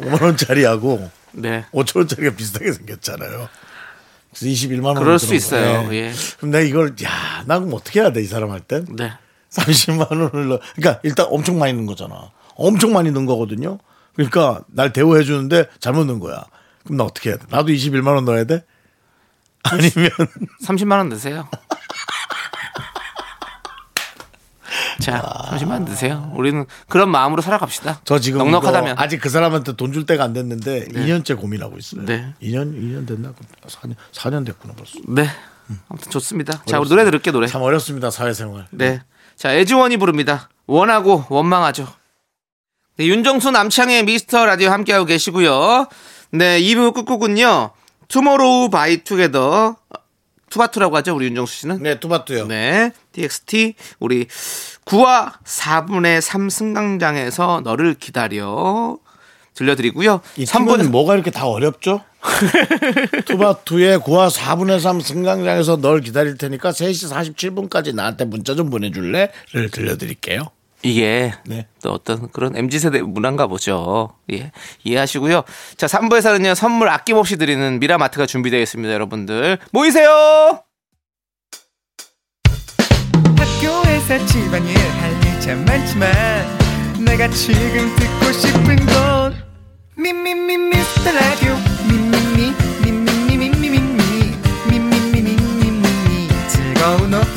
[0.00, 1.64] 5만 원짜리하고 네.
[1.72, 3.48] 5천 원짜리가 비슷하게 생겼잖아요.
[4.34, 4.94] 그래서 21만 원.
[4.96, 5.92] 그럴 수 있어요.
[5.94, 6.12] 예.
[6.38, 8.86] 그럼 내가 이걸 야, 나 그럼 어떻게 해야 돼 이 사람 할 땐?
[8.96, 9.12] 네.
[9.50, 10.60] 30만 원을 넣어.
[10.74, 12.30] 그러니까 일단 엄청 많이 넣은 거잖아.
[12.56, 13.78] 엄청 많이 넣은 거거든요.
[14.14, 16.44] 그러니까 날 대우해 주는데 잘못 넣은 거야.
[16.86, 17.44] 그럼 나 어떻게 해야 돼?
[17.50, 18.64] 나도 21만 원 넣어야 돼?
[19.64, 20.10] 아니면
[20.64, 21.48] 30만 원 드세요.
[25.00, 26.32] 자, 30만 원 드세요.
[26.34, 28.00] 우리는 그런 마음으로 살아갑시다.
[28.04, 28.94] 저 지금 넉넉하다면.
[28.94, 32.04] 이거 아직 그 사람한테 돈 줄 때가 안 됐는데 2년째 고민하고 있어요.
[32.04, 32.34] 네.
[32.42, 33.32] 2년 2년 됐나?
[33.66, 34.98] 4년 4년 됐구나 벌써.
[35.08, 35.28] 네.
[35.88, 36.62] 아무튼 좋습니다.
[36.66, 37.46] 자, 우리 노래 들을게 노래.
[37.46, 38.66] 참 어렵습니다 사회생활.
[38.70, 39.00] 네.
[39.36, 40.48] 자, 애즈원이 부릅니다.
[40.66, 41.86] 원하고 원망하죠.
[42.96, 45.86] 네, 윤정수 남창희의 미스터 라디오 함께하고 계시고요.
[46.30, 47.70] 네, 2부 끝곡은요.
[48.08, 49.76] 투모로우 바이 투게더
[50.50, 51.82] 투바투라고 하죠, 우리 윤정수 씨는.
[51.82, 52.46] 네, 투바투요.
[52.46, 52.92] 네.
[53.12, 54.26] TXT 우리
[54.84, 58.98] 9와 4분의 3 승강장에서 너를 기다려
[59.54, 60.20] 들려드리고요.
[60.36, 62.02] 이 팀은 뭐가 이렇게 다 어렵죠?
[63.26, 70.42] 투바투의 9화 4분의 3 승강장에서 널 기다릴 테니까 3시 47분까지 나한테 문자 좀 보내줄래?를 들려드릴게요.
[70.86, 71.66] 이게 네.
[71.82, 74.10] 또 어떤 그런 MZ 세대 문화인가 보죠.
[74.32, 74.52] 예.
[74.84, 75.42] 이해하시고요.
[75.76, 76.54] 자, 3부에서는요.
[76.54, 79.58] 선물 아낌없이 드리는 미라마트가 준비되어 있습니다, 여러분들.
[79.72, 80.62] 모이세요.
[83.36, 86.12] 학교에서 집안일 할일참 많지만
[87.04, 89.34] 내가 지금 듣고 싶은 건
[89.96, 91.56] 미미미 미스터 라디오
[91.88, 94.36] 미미미 미미미 미미미
[94.70, 97.35] 미미미 미미미 즐거운 오후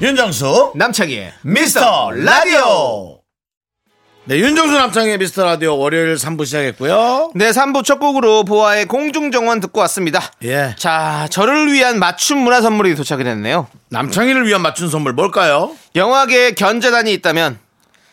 [0.00, 3.20] 윤정수 남창희의 미스터 라디오.
[4.24, 7.32] 네, 윤정수 남창희의 미스터 라디오 월요일 3부 시작했고요.
[7.34, 10.22] 네, 3부 첫 곡으로 보아의 공중정원 듣고 왔습니다.
[10.44, 10.74] 예.
[10.78, 13.66] 자, 저를 위한 맞춤 문화 선물이 도착이 됐네요.
[13.90, 15.76] 남창희를 위한 맞춘 선물 뭘까요?
[15.94, 17.58] 영화계에 견자단이 있다면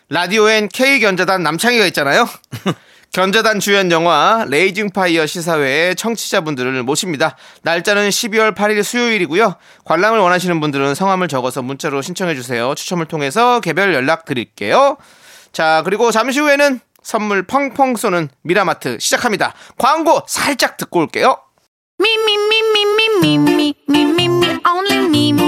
[0.10, 2.28] 라디오엔 K 견자단 남창희가 있잖아요.
[3.11, 7.35] 견자단 주연 영화 레이징 파이어 시사회에 청취자분들을 모십니다.
[7.63, 9.55] 날짜는 12월 8일 수요일이고요.
[9.85, 12.75] 관람을 원하시는 분들은 성함을 적어서 문자로 신청해 주세요.
[12.75, 14.97] 추첨을 통해서 개별 연락 드릴게요.
[15.51, 19.53] 자, 그리고 잠시 후에는 선물 펑펑 쏘는 미라마트 시작합니다.
[19.77, 21.37] 광고 살짝 듣고 올게요.
[21.99, 22.09] Me,
[24.67, 25.47] only me,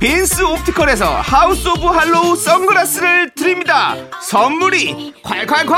[0.00, 3.96] 빈스 옵티컬에서 하우스 오브 할로우 선글라스를 드립니다.
[4.22, 5.74] 선물이 콸콸콸!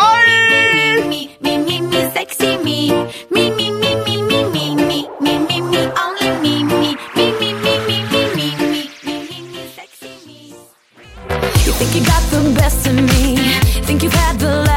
[11.81, 13.37] Think you got the best of me.
[13.87, 14.70] Think you've had the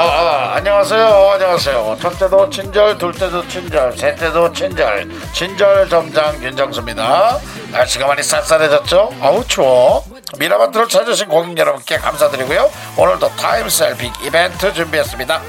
[0.00, 1.96] 안녕하세요.
[2.00, 5.08] 첫째도 친절, 둘째도 친절, 셋째도 친절.
[5.32, 7.38] 친절 점장 윤정수입니다.
[7.72, 9.10] 날씨가 많이 쌀쌀해졌죠?
[9.20, 10.04] 아우 추워.
[10.38, 12.70] 미라마트를 찾으신 고객 여러분께 감사드리고요.
[12.96, 15.42] 오늘도 time sale big 이벤트 준비했습니다.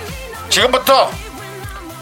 [0.49, 1.11] 지금부터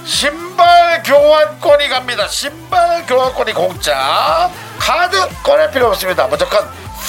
[0.05, 2.27] 신발 교환권이 갑니다.
[2.29, 4.49] 신발 교환권이 공짜.
[4.79, 6.27] 카드 꺼낼 필요 없습니다.
[6.27, 6.65] 무조건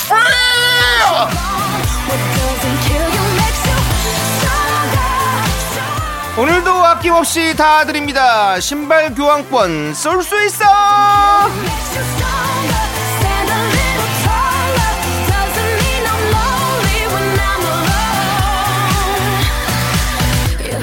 [0.09, 0.19] free!
[6.39, 8.61] 오늘도 아낌없이 다 드립니다.
[8.61, 10.65] 신발 교환권 쏠 수 있어!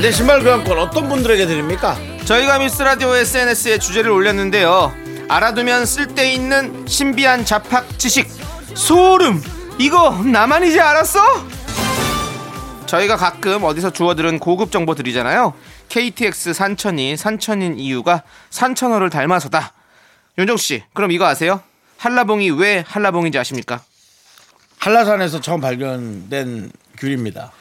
[0.01, 1.97] 네, 신발 교환권 어떤 분들에게 드립니까?
[2.25, 4.93] 저희가 미스 라디오 SNS에 주제를 올렸는데요.
[5.29, 8.27] 알아두면 쓸데있는 신비한 잡학 지식.
[8.73, 9.41] 소름!
[9.79, 11.19] 이거 나만 이제 알았어?
[12.85, 15.53] 저희가 가끔 어디서 주워들은 고급 정보 드리잖아요.
[15.89, 19.73] KTX 산천이 산천인 이유가 산천어를 닮아서다.
[20.37, 21.61] 윤정 씨, 그럼 이거 아세요?
[21.97, 23.81] 한라봉이 왜 한라봉인지 아십니까?
[24.79, 27.51] 한라산에서 처음 발견된 귤입니다.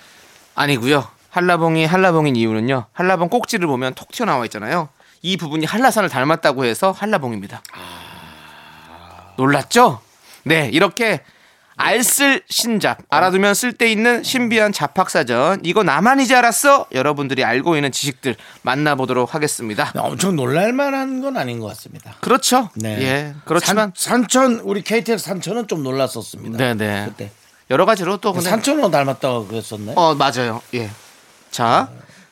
[0.55, 1.07] 아니고요.
[1.31, 2.87] 한라봉이 한라봉인 이유는요.
[2.93, 4.89] 한라봉 꼭지를 보면 톡 튀어나와 있잖아요.
[5.23, 7.63] 이 부분이 한라산을 닮았다고 해서 한라봉입니다.
[9.37, 10.01] 놀랐죠?
[10.45, 11.23] 네, 이렇게
[11.77, 16.87] 알쓸 신잡 알아두면 쓸데있는 신비한 잡학사전 이거 나만 이제 알았어?
[16.93, 19.93] 여러분들이 알고 있는 지식들 만나보도록 하겠습니다.
[19.97, 22.15] 엄청 놀랄만한 건 아닌 것 같습니다.
[22.21, 22.71] 그렇죠.
[22.75, 23.01] 네.
[23.03, 26.57] 예, 그렇지만 산, 천 우리 KTX 산천은 좀 놀랐었습니다.
[26.59, 27.31] 네네 그때
[27.71, 29.95] 여러 가지로 또 산천으로 닮았다고 그랬었네.
[29.97, 30.63] 어 맞아요.
[30.75, 30.91] 예.
[31.51, 31.89] 자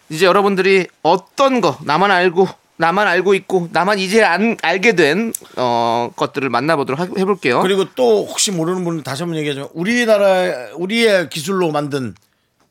[0.08, 2.48] 이제 여러분들이 어떤 거 나만 알고
[2.82, 7.60] 나만 알고 있고 나만 이제 안, 알게 된 어, 것들을 만나보도록 하- 해볼게요.
[7.60, 12.14] 그리고 또 혹시 모르는 분은 다시 한번 얘기하자면 우리나라 우리의 기술로 만든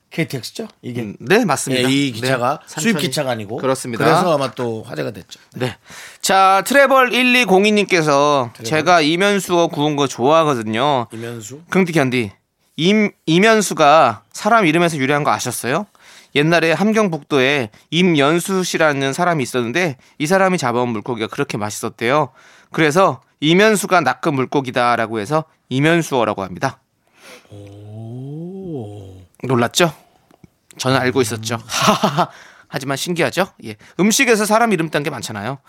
[0.10, 0.68] KTX죠?
[0.82, 1.90] 이게 음, 네 맞습니다.
[1.90, 4.04] 예, 이 기차가 네, 수입 기차가 아니고 그렇습니다.
[4.04, 5.40] 그래서 아마 또 화제가 됐죠.
[5.56, 5.78] 네.
[6.22, 11.08] 자 트래벌 1202님께서 제가 이면수어 구운 거 좋아하거든요.
[11.14, 12.32] 이면수 긍디 견디
[12.76, 15.86] 임 이면수가 사람 이름에서 유래한 거 아셨어요?
[16.36, 22.30] 옛날에 함경북도에 임연수 씨라는 사람이 있었는데 이 사람이 잡아온 물고기가 그렇게 맛있었대요.
[22.72, 26.80] 그래서 이면수가 낚은 물고기다라고 해서 이면수어라고 합니다.
[29.44, 29.94] 놀랐죠?
[30.78, 31.60] 저는 알고 있었죠.
[32.68, 33.48] 하지만 신기하죠?
[33.66, 33.76] 예.
[34.00, 35.60] 음식에서 사람 이름 딴 게 많잖아요.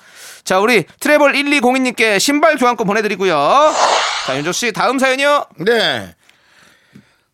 [0.45, 3.73] 자, 우리 트래블 1202님께 신발 교환권 보내드리고요.
[4.27, 5.47] 자, 윤정 씨 다음 사연이요.
[5.65, 6.15] 네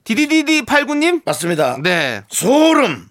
[0.04, 1.22] 디디디디 89님?
[1.26, 1.76] 맞습니다.
[1.82, 2.22] 네.
[2.30, 3.10] 소름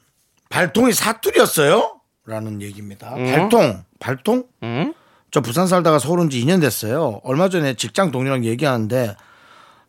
[0.50, 2.00] 발통이 사투리였어요?
[2.26, 3.12] 라는 얘기입니다.
[3.12, 4.94] 발통 발통 음?
[5.32, 7.20] 저 부산 살다가 서울 온 지 2년 됐어요.
[7.24, 9.16] 얼마 전에 직장 동료랑 얘기하는데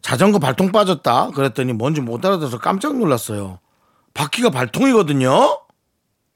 [0.02, 3.58] 자전거 발통 빠졌다 그랬더니 뭔지 못 알아들어서 깜짝 놀랐어요.
[4.14, 5.60] 바퀴가 발통이거든요.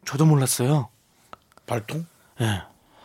[0.04, 0.88] 저도 몰랐어요.
[1.66, 2.06] 발통?
[2.40, 2.62] 예.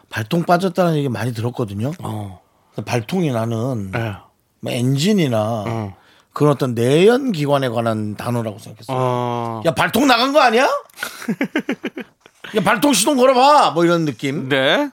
[0.10, 1.92] 발통 빠졌다는 얘기 많이 들었거든요.
[2.02, 2.42] 어.
[2.86, 4.16] 발통이 나는 예.
[4.60, 5.96] 뭐 엔진이나 어.
[6.38, 8.96] 그런 어떤 내연 기관에 관한 단어라고 생각했어요.
[8.96, 9.64] 어.
[9.66, 10.66] 야 발통 나간 거 아니야?
[12.56, 14.48] 야 발통 시동 걸어봐 뭐 이런 느낌.
[14.48, 14.92] 네.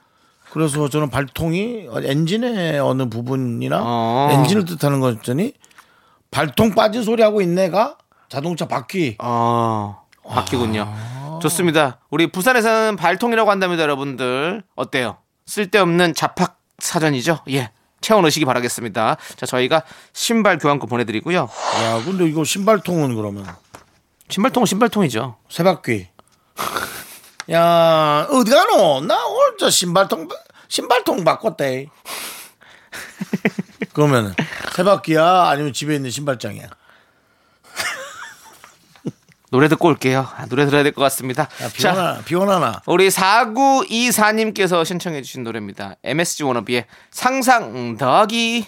[0.53, 4.29] 그래서 저는 발통이 엔진의 어느 부분이나 어.
[4.33, 5.53] 엔진을 뜻하는 거였더니
[6.31, 7.99] 발통 빠진 소리 하고 있네가
[8.31, 9.19] 자동차 바퀴.
[9.21, 10.03] 어.
[10.27, 10.95] 바퀴군요.
[11.43, 11.99] 좋습니다.
[12.09, 14.63] 우리 부산에서는 발통이라고 한답니다, 여러분들.
[14.77, 15.19] 어때요?
[15.45, 17.41] 쓸데없는 잡학 사전이죠?
[17.51, 17.71] 예.
[18.05, 19.17] 채워 넣으시기 바라겠습니다.
[19.37, 21.49] 자, 저희가 신발 교환권 보내드리고요.
[21.83, 23.47] 야 근데 이거 신발통은 그러면
[24.29, 25.39] 신발통은 신발통이죠.
[25.49, 26.09] 세 바퀴.
[27.51, 29.01] 야 어디 가노?
[29.07, 30.29] 나 오늘 저 신발통
[30.69, 31.87] 신발통 바꿨대.
[33.95, 34.35] 그러면
[34.77, 36.69] 세 바퀴야 아니면 집에 있는 신발장이야?
[39.51, 40.27] 노래 듣고 올게요.
[40.37, 41.43] 아, 노래 들어야 될 것 같습니다.
[41.63, 42.83] 야, 자, 비원하나 비원하나.
[42.87, 45.97] 우리 4924님께서 신청해주신 노래입니다.
[46.03, 48.67] MSG 워너비의 상상 더하기.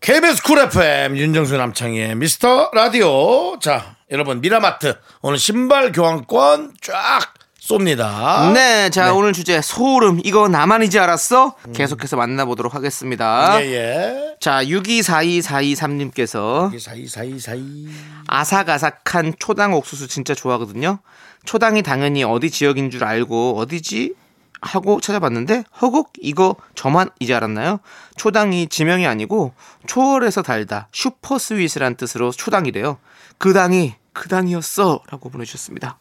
[0.00, 3.58] KBS 쿨 FM 윤정수 남창희의 미스터 라디오.
[3.60, 7.32] 자 여러분 미라마트 오늘 신발 교환권 쫙
[7.78, 8.52] 쏩니다.
[8.52, 11.54] 네, 자 오늘 주제 소름 이거 나만 이제 알았어?
[11.74, 13.56] 계속해서 만나보도록 하겠습니다.
[13.56, 13.62] 음.
[13.62, 14.36] 예예.
[14.40, 17.86] 자 624223님께서 사이 사이 사이.
[18.26, 20.98] 아삭아삭한 초당 옥수수 진짜 좋아하거든요.
[21.44, 24.14] 초당이 당연히 어디 지역인 줄 알고 어디지
[24.60, 27.80] 하고 찾아봤는데 허걱 이거 저만 이제 알았나요?
[28.16, 29.54] 초당이 지명이 아니고
[29.86, 32.98] 초월해서 달다 super sweet이란 뜻으로 초당이래요.
[33.38, 35.98] 그 당이 그 당이었어라고 보내주셨습니다.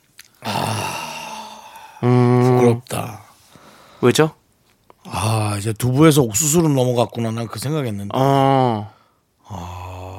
[2.02, 3.22] 부끄럽다.
[4.02, 4.32] 왜죠?
[5.10, 8.10] 아 이제 두부에서 옥수수로 넘어갔구나 난 그 생각했는데.
[8.14, 8.92] 어.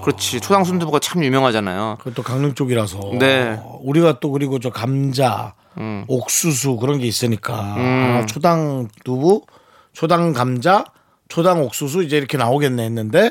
[0.05, 0.40] 그렇지.
[0.40, 1.99] 초당 순두부가 참 유명하잖아요.
[2.01, 2.99] 그것도 강릉 쪽이라서.
[3.21, 3.61] 네.
[3.83, 6.05] 우리가 또 그리고 저 감자, 음.
[6.09, 9.47] 옥수수 그런 게 있으니까 아, 초당 두부,
[9.92, 10.85] 초당 감자,
[11.29, 13.31] 초당 옥수수 이제 이렇게 나오겠네 했는데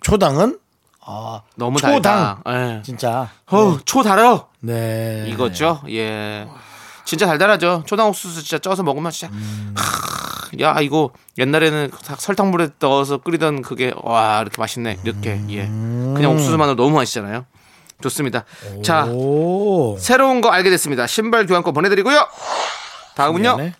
[0.00, 0.58] 초당은
[1.04, 2.02] 아, 너무 초당.
[2.02, 2.42] 달다.
[2.48, 2.82] 예.
[2.82, 4.46] 진짜 어우, 초 달아.
[4.60, 5.26] 네.
[5.28, 5.82] 이거죠.
[5.90, 6.48] 예.
[7.04, 7.82] 진짜 달달하죠.
[7.86, 9.32] 초당 옥수수 진짜 쪄서 먹으면 진짜.
[9.74, 14.98] 하, 야 이거 옛날에는 사- 설탕물에 넣어서 끓이던 그게 와 이렇게 맛있네.
[15.04, 15.66] 이렇게 예.
[15.66, 17.46] 그냥 옥수수만으로 너무 맛있잖아요.
[18.02, 18.44] 좋습니다.
[18.84, 19.96] 자 오.
[19.98, 21.06] 새로운 거 알게 됐습니다.
[21.06, 22.26] 신발 교환권 보내드리고요.
[23.16, 23.56] 다음은요.
[23.56, 23.74] 미안해.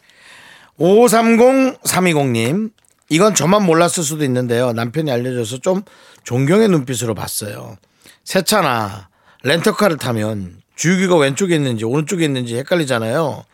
[0.81, 2.71] 530320님.
[3.09, 4.73] 이건 저만 몰랐을 수도 있는데요.
[4.73, 5.83] 남편이 알려줘서 좀
[6.25, 7.77] 존경의 눈빛으로 봤어요.
[8.25, 9.09] 새 차나
[9.43, 13.45] 렌터카를 타면 주유기가 왼쪽에 있는지 오른쪽에 있는지 헷갈리잖아요.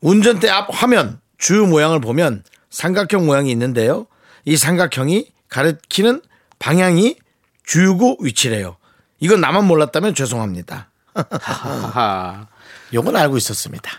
[0.00, 4.06] 운전대 앞 화면 주유 모양을 보면 삼각형 모양이 있는데요.
[4.46, 6.22] 이 삼각형이 가리키는
[6.58, 7.18] 방향이
[7.66, 8.78] 주유구 위치래요.
[9.20, 10.88] 이건 나만 몰랐다면 죄송합니다.
[12.94, 13.90] 요건 알고 있었습니다.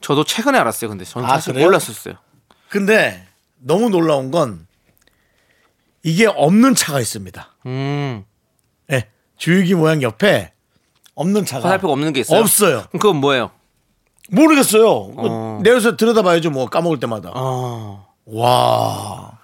[0.00, 0.90] 저도 최근에 알았어요.
[0.90, 1.54] 근데 저는 아, 사실?
[1.54, 2.14] 몰랐었어요.
[2.68, 3.26] 근데
[3.58, 4.68] 너무 놀라운 건
[6.04, 7.56] 이게 없는 차가 있습니다.
[7.66, 8.24] 음.
[8.92, 10.52] 예, 주유기 모양 옆에
[11.16, 12.40] 없는 차가 화살표가 없는 게 있어요?
[12.40, 12.84] 없어요.
[12.90, 13.50] 그럼 그건 뭐예요?
[14.30, 14.88] 모르겠어요.
[15.16, 15.60] 어.
[15.62, 16.50] 내려서 들여다봐야죠.
[16.50, 17.32] 뭐 까먹을 때마다.
[17.34, 18.06] 어.
[18.26, 19.38] 와,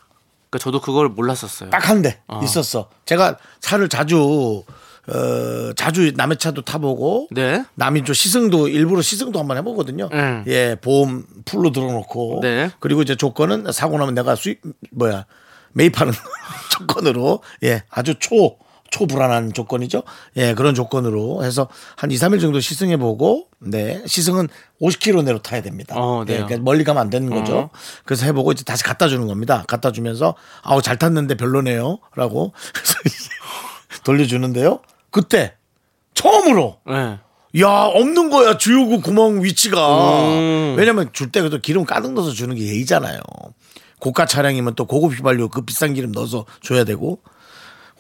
[0.50, 1.70] 그러니까 저도 그걸 몰랐었어요.
[1.70, 2.88] 딱 한 대 있었어.
[3.06, 4.64] 제가 차를 자주
[5.08, 7.64] 어, 자주 남의 차도 타보고 네.
[7.74, 10.08] 남이 좀 시승도 일부러 시승도 한번 해보거든요.
[10.12, 10.44] 음.
[10.46, 12.38] 예, 보험 풀로 들어놓고.
[12.42, 12.70] 네.
[12.80, 14.60] 그리고 이제 조건은 사고 나면 내가 수입
[14.92, 15.26] 뭐야
[15.72, 16.12] 매입하는
[16.70, 18.56] 조건으로 예, 아주 초
[18.92, 20.02] 초불안한 조건이죠.
[20.36, 24.48] 예, 그런 조건으로 해서 한 2, 3일 정도 시승해 보고, 네, 시승은
[24.80, 25.96] 50km 내로 타야 됩니다.
[25.98, 26.44] 어, 예, 네요.
[26.46, 27.56] 그러니까 멀리 가면 안 되는 거죠.
[27.58, 27.70] 어.
[28.04, 29.64] 그래서 해 보고 이제 다시 갖다 주는 겁니다.
[29.66, 31.98] 갖다 주면서, 아우, 잘 탔는데 별로네요.
[32.14, 32.52] 라고.
[32.72, 33.28] 그래서 이제
[34.04, 34.80] 돌려 주는데요.
[35.10, 35.54] 그때,
[36.14, 37.18] 처음으로, 네.
[37.60, 40.20] 야, 없는 거야, 주유구 구멍 위치가.
[40.28, 40.74] 음.
[40.78, 43.20] 왜냐면 줄 때 그래도 기름 가득 넣어서 주는 게 예의잖아요.
[44.00, 47.20] 고가 차량이면 또 고급 휘발유 그 비싼 기름 넣어서 줘야 되고.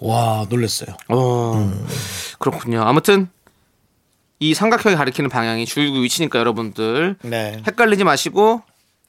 [0.02, 0.96] 와, 놀랬어요.
[1.08, 1.72] 어.
[2.38, 2.82] 그렇군요.
[2.82, 3.28] 아무튼
[4.40, 7.62] 이 삼각형이 가리키는 방향이 주유구 위치니까 여러분들 네.
[7.66, 8.62] 헷갈리지 마시고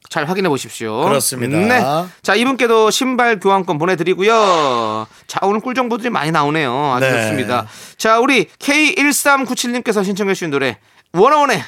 [0.10, 1.04] 잘 확인해 보십시오.
[1.04, 1.58] 그렇습니다.
[1.58, 2.08] 네.
[2.22, 5.08] 자, 이분께도 신발 교환권 보내드리고요.
[5.26, 6.94] 자, 오늘 꿀 정보들이 많이 나오네요.
[6.94, 7.22] 아주 네.
[7.24, 7.66] 좋습니다.
[7.98, 10.78] 자, 우리 K1397님께서 신청해 주신 노래,
[11.14, 11.64] 원어원의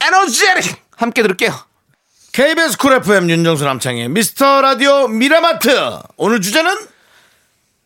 [0.00, 0.62] 에너지를
[0.96, 1.52] 함께 들을게요.
[2.32, 5.98] KBS 쿨 FM 윤정수 남창희의 미스터 라디오 미라마트.
[6.16, 6.93] 오늘 주제는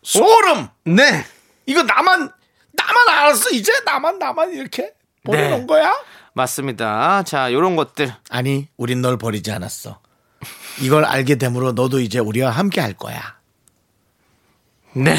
[0.03, 0.67] 소름.
[0.85, 1.25] 네.
[1.65, 2.31] 이거 나만,
[2.71, 3.49] 나만 알았어.
[3.51, 5.65] 이제 나만, 나만 이렇게 보내놓은 네.
[5.67, 5.93] 거야?
[6.33, 7.23] 맞습니다.
[7.23, 8.13] 자, 요런 것들.
[8.29, 9.99] 아니, 우린 널 버리지 않았어.
[10.81, 13.37] 이걸 알게 되므로 너도 이제 우리와 함께 할 거야.
[14.93, 15.17] 네.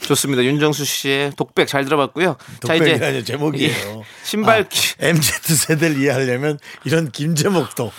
[0.00, 0.42] 좋습니다.
[0.44, 2.36] 윤정수 씨의 독백 잘 들어봤고요.
[2.38, 3.98] 자, 독백이 이제 아니라 제목이에요.
[3.98, 4.66] 예, 신발 아,
[4.98, 7.90] MZ 세대를 이해하려면 이런 김 제목도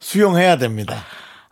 [0.00, 1.04] 수용해야 됩니다.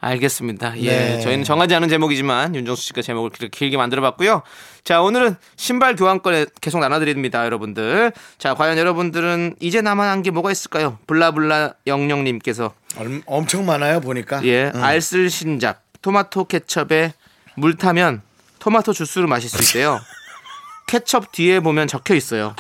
[0.07, 0.79] 알겠습니다.
[0.81, 0.91] 예.
[0.91, 1.21] 네.
[1.21, 4.43] 저희는 정하지 않은 제목이지만 윤정수 씨가 제목을 길게 만들어 봤고요.
[4.85, 8.13] 자, 오늘은 신발 교환권에 계속 나눠 드립니다, 여러분들.
[8.39, 10.99] 자, 과연 여러분들은 이제 나만 한 게 뭐가 있을까요?
[11.07, 14.45] 블라블라 영영 님께서 얼- 엄청 많아요, 보니까.
[14.45, 14.83] 예, 응.
[14.83, 17.13] 알쓸 신작 토마토 케첩에
[17.57, 18.23] 물 타면
[18.59, 20.01] 토마토 주스를 마실 수 있대요.
[20.89, 22.55] 케첩 뒤에 보면 적혀 있어요.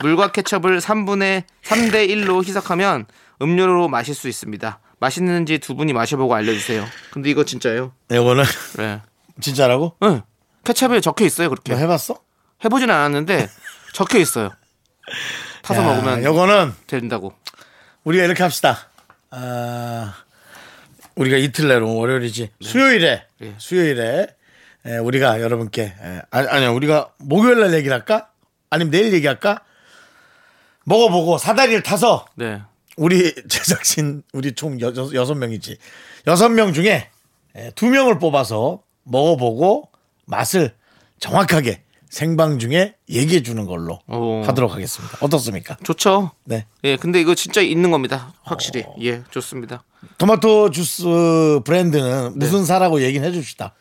[0.00, 3.06] 물과 케첩을 3분의 3대 1로 희석하면
[3.42, 4.78] 음료로 마실 수 있습니다.
[4.98, 6.84] 맛있는지 두 분이 마셔보고 알려주세요.
[7.10, 7.92] 근데 이거 진짜예요.
[8.10, 8.44] 이거는
[8.78, 9.00] 네.
[9.40, 9.96] 진짜라고?
[10.02, 10.22] 응.
[10.64, 11.48] 케첩에 적혀 있어요.
[11.50, 12.18] 그렇게 너 해봤어?
[12.64, 13.48] 해보진 않았는데
[13.92, 14.50] 적혀 있어요.
[15.62, 17.34] 타서 야, 먹으면 요거는 된다고.
[18.04, 18.88] 우리가 이렇게 합시다.
[19.30, 20.14] 아,
[21.16, 22.50] 우리가 이틀 내로 월요일이지.
[22.62, 23.54] 수요일에 예.
[23.58, 24.26] 수요일에
[24.86, 28.28] 에, 우리가 여러분께 에, 아니, 아니요 우리가 목요일 날 얘기를 할까?
[28.70, 29.60] 아니면 내일 얘기할까?
[30.84, 32.62] 먹어보고 사다리를 타서 네.
[32.96, 35.76] 우리 제작진 우리 총 여, 여섯 명이지
[36.26, 37.08] 여섯 명 중에
[37.54, 39.88] 에, 두 명을 뽑아서 먹어보고
[40.26, 40.74] 맛을
[41.18, 44.42] 정확하게 생방 중에 얘기해 주는 걸로 오.
[44.44, 45.18] 하도록 하겠습니다.
[45.20, 45.76] 어떻습니까?
[45.82, 46.30] 좋죠.
[46.44, 46.66] 네.
[46.84, 48.32] 예, 근데 이거 진짜 있는 겁니다.
[48.42, 48.84] 확실히.
[49.02, 49.82] 예, 좋습니다.
[50.18, 53.74] 토마토 주스 브랜드는 무슨 사라고 얘기는 해 줍시다.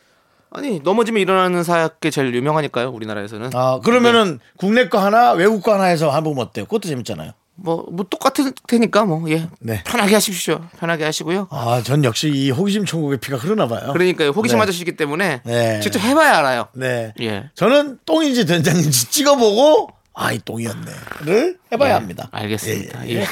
[0.51, 5.85] 아니 넘어지면 일어나는 사약게 제일 유명하니까요 우리나라에서는 아 그러면은 국내 거 하나 외국 거 하나
[5.85, 6.65] 해서 해보면 어때요?
[6.65, 7.31] 그것도 재밌잖아요.
[7.57, 9.81] 뭐, 뭐 똑같은 테니까 뭐 예 네.
[9.85, 13.93] 편하게 하십시오 편하게 하시고요 아 전 역시 이 호기심 천국의 피가 흐르나 봐요.
[13.93, 14.63] 그러니까요 호기심 네.
[14.63, 15.79] 아저씨기 때문에 네.
[15.79, 17.13] 직접 해봐야 알아요 네.
[17.21, 17.49] 예.
[17.55, 22.29] 저는 똥인지 된장인지 찍어보고 아 이 똥이었네를 해봐야 예, 합니다.
[22.31, 23.19] 알겠습니다 예, 예.
[23.21, 23.25] 예.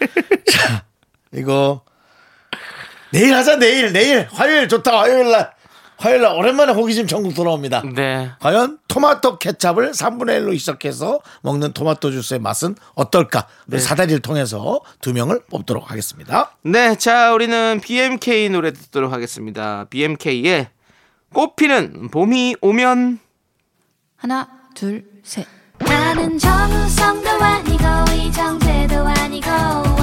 [0.50, 0.84] 자
[1.32, 1.82] 이거
[3.12, 5.52] 내일 하자 내일 내일 화요일 좋다 화요일 날
[6.00, 7.82] 화요일 날 오랜만에 호기심 천국 돌아옵니다.
[7.94, 8.30] 네.
[8.40, 13.46] 과연 토마토 케찹을 3분의 1로 희석해서 먹는 토마토 주스의 맛은 어떨까?
[13.68, 16.56] 우리 사다리를 통해서 두 명을 뽑도록 하겠습니다.
[16.62, 19.84] 네, 자, 우리는 BMK 노래 듣도록 하겠습니다.
[19.90, 20.68] BMK의
[21.34, 23.18] 꽃피는 봄이 오면
[24.16, 25.46] 하나, 둘, 셋.
[25.80, 27.84] 나는 정우성도 아니고
[28.14, 29.99] 이정재도 아니고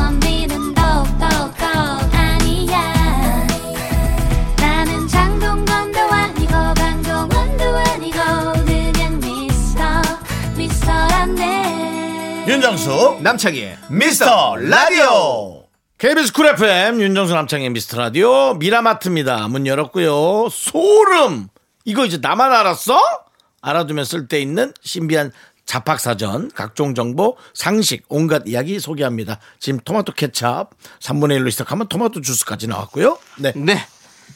[12.47, 15.65] 윤정수 남창희의 미스터 라디오
[15.97, 19.49] KBS 쿨 FM 윤정수 남창희의 미스터 라디오 미라마트입니다.
[19.49, 20.47] 문 열었고요.
[20.49, 21.49] 소름
[21.83, 22.97] 이거 이제 나만 알았어?
[23.61, 25.33] 알아두면 쓸데 있는 신비한
[25.65, 29.39] 자팍사전 각종 정보 상식 온갖 이야기 소개합니다.
[29.59, 30.67] 지금 토마토 케찹
[31.01, 33.17] 3분의 1로 시작하면 토마토 주스까지 나왔고요.
[33.39, 33.51] 네.
[33.57, 33.85] 네.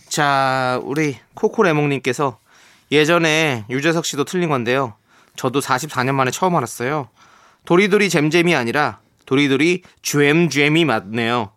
[0.09, 2.37] 자, 우리 코코레몽님께서
[2.91, 4.95] 예전에 유재석 씨도 틀린 건데요.
[5.37, 7.07] 저도 44년 만에 처음 알았어요.
[7.65, 11.53] 도리도리 잼잼이 아니라 도리도리 쥐엠쥐엠이 맞네요.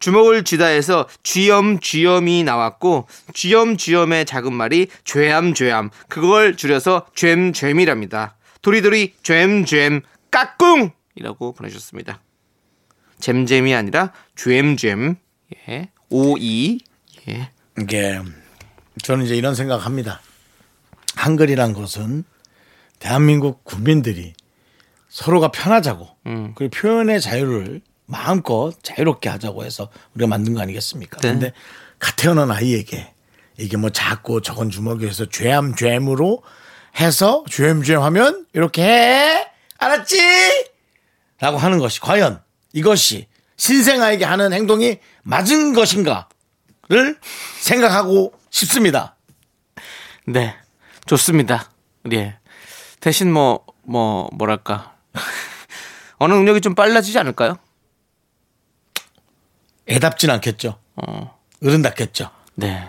[0.00, 8.36] 주먹을 쥐다에서 쥐엄 쥐엄이 나왔고 쥐엄 쥐엄의 작은 말이 죄암 죄암 그걸 줄여서 죬 죬이랍니다.
[8.60, 12.20] 도리도리 죬 죬 까꿍이라고 보내주셨습니다.
[13.18, 15.16] 잼잼이 아니라 죬 죬
[15.68, 15.90] 예.
[16.10, 16.80] 오이
[17.28, 17.50] 예.
[17.78, 18.20] 이게
[19.02, 20.20] 저는 이제 이런 생각합니다.
[21.16, 22.24] 한글이란 것은
[22.98, 24.34] 대한민국 국민들이
[25.14, 26.08] 서로가 편하자고
[26.56, 31.20] 그리고 표현의 자유를 마음껏 자유롭게 하자고 해서 우리가 만든 거 아니겠습니까?
[31.20, 31.28] 네.
[31.28, 31.52] 근데
[32.00, 33.14] 갓 태어난 아이에게
[33.56, 36.42] 이게 뭐 작고 적은 주먹에서 죄암 죄무로
[36.98, 39.48] 해서 죄암죄 하면 이렇게 해
[39.78, 40.18] 알았지?
[41.38, 42.42] 라고 하는 것이 과연
[42.72, 47.20] 이것이 신생아에게 하는 행동이 맞은 것인가를
[47.60, 49.14] 생각하고 싶습니다.
[50.26, 50.56] 네.
[51.06, 51.70] 좋습니다.
[52.12, 52.36] 예.
[52.98, 54.93] 대신 뭐, 뭐, 뭐랄까.
[56.24, 57.58] 어느 능력이 좀 빨라지지 않을까요?
[59.88, 60.78] 애답진 않겠죠.
[60.96, 61.38] 어.
[61.62, 62.30] 어른답겠죠.
[62.54, 62.88] 네.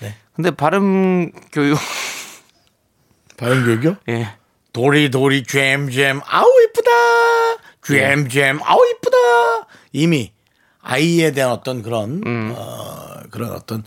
[0.00, 0.14] 네.
[0.34, 1.78] 근데 발음 교육,
[3.38, 3.96] 발음 교육이요?
[4.10, 4.34] 예.
[4.72, 6.90] 도리 도리 잼잼 아우 이쁘다.
[7.82, 9.16] 잼잼 아우 이쁘다.
[9.92, 10.32] 이미
[10.82, 12.52] 아이에 대한 어떤 그런 음.
[12.54, 13.82] 어, 그런 어떤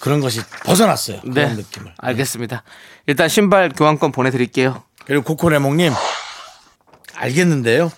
[0.00, 1.20] 그런 것이 벗어났어요.
[1.22, 1.54] 그런 네.
[1.54, 1.92] 느낌을.
[1.98, 2.62] 알겠습니다.
[3.08, 4.84] 일단 신발 교환권 보내드릴게요.
[5.04, 5.92] 그리고 코코레몽님
[7.16, 7.90] 알겠는데요.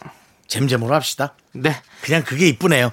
[0.46, 1.34] 잼잼으로 합시다.
[1.52, 1.80] 네.
[2.02, 2.90] 그냥 그게 이쁘네요.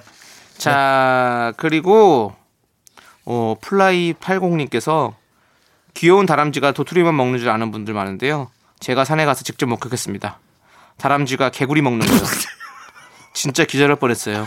[0.58, 2.34] 자, 그리고,
[3.24, 5.14] 어, 플라이 80님께서
[5.94, 8.50] 귀여운 다람쥐가 도토리만 먹는 줄 아는 분들 많은데요.
[8.80, 10.38] 제가 산에 가서 직접 목격했습니다.
[10.98, 12.20] 다람쥐가 개구리 먹는 거요.
[13.32, 14.46] 진짜 기절할 뻔했어요.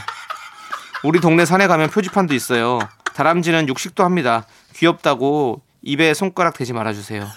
[1.03, 2.79] 우리 동네 산에 가면 표지판도 있어요.
[3.15, 4.45] 다람쥐는 육식도 합니다.
[4.75, 7.27] 귀엽다고 입에 손가락 대지 말아주세요.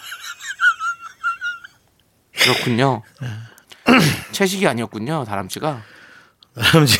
[2.38, 3.02] 그렇군요.
[4.32, 5.82] 채식이 아니었군요, 다람쥐가.
[6.54, 6.98] 다람쥐.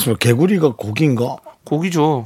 [0.00, 1.36] 저 개구리가 고기인가?
[1.64, 2.24] 고기죠.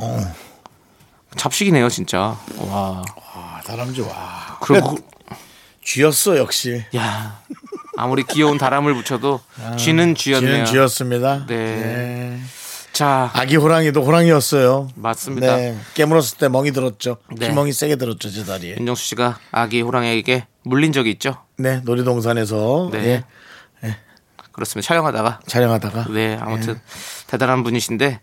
[1.37, 2.37] 잡식이네요, 진짜.
[2.59, 3.03] 와.
[3.35, 4.59] 아, 다람쥐 와.
[4.61, 4.97] 그리고
[5.85, 6.85] 쥐였어 역시.
[6.97, 7.41] 야
[7.97, 9.41] 아무리 귀여운 다람을 붙여도
[9.79, 10.53] 쥐는 쥐였네요.
[10.53, 11.47] 쥐는 쥐였습니다.
[11.47, 11.57] 네.
[11.57, 12.41] 네.
[12.93, 14.91] 자 아기 호랑이도 호랑이였어요.
[14.95, 15.57] 맞습니다.
[15.57, 15.77] 네.
[15.95, 17.17] 깨물었을 때 멍이 들었죠.
[17.37, 17.49] 네.
[17.49, 18.77] 피멍이 세게 들었죠 제 다리에.
[18.79, 21.37] 윤정수 씨가 아기 호랑이에게 물린 적이 있죠.
[21.57, 23.25] 네 놀이동산에서 네.
[23.85, 23.97] 예,
[24.53, 24.87] 그렇습니다.
[24.87, 26.79] 촬영하다가 촬영하다가 네 아무튼
[27.27, 28.21] 대단한 분이신데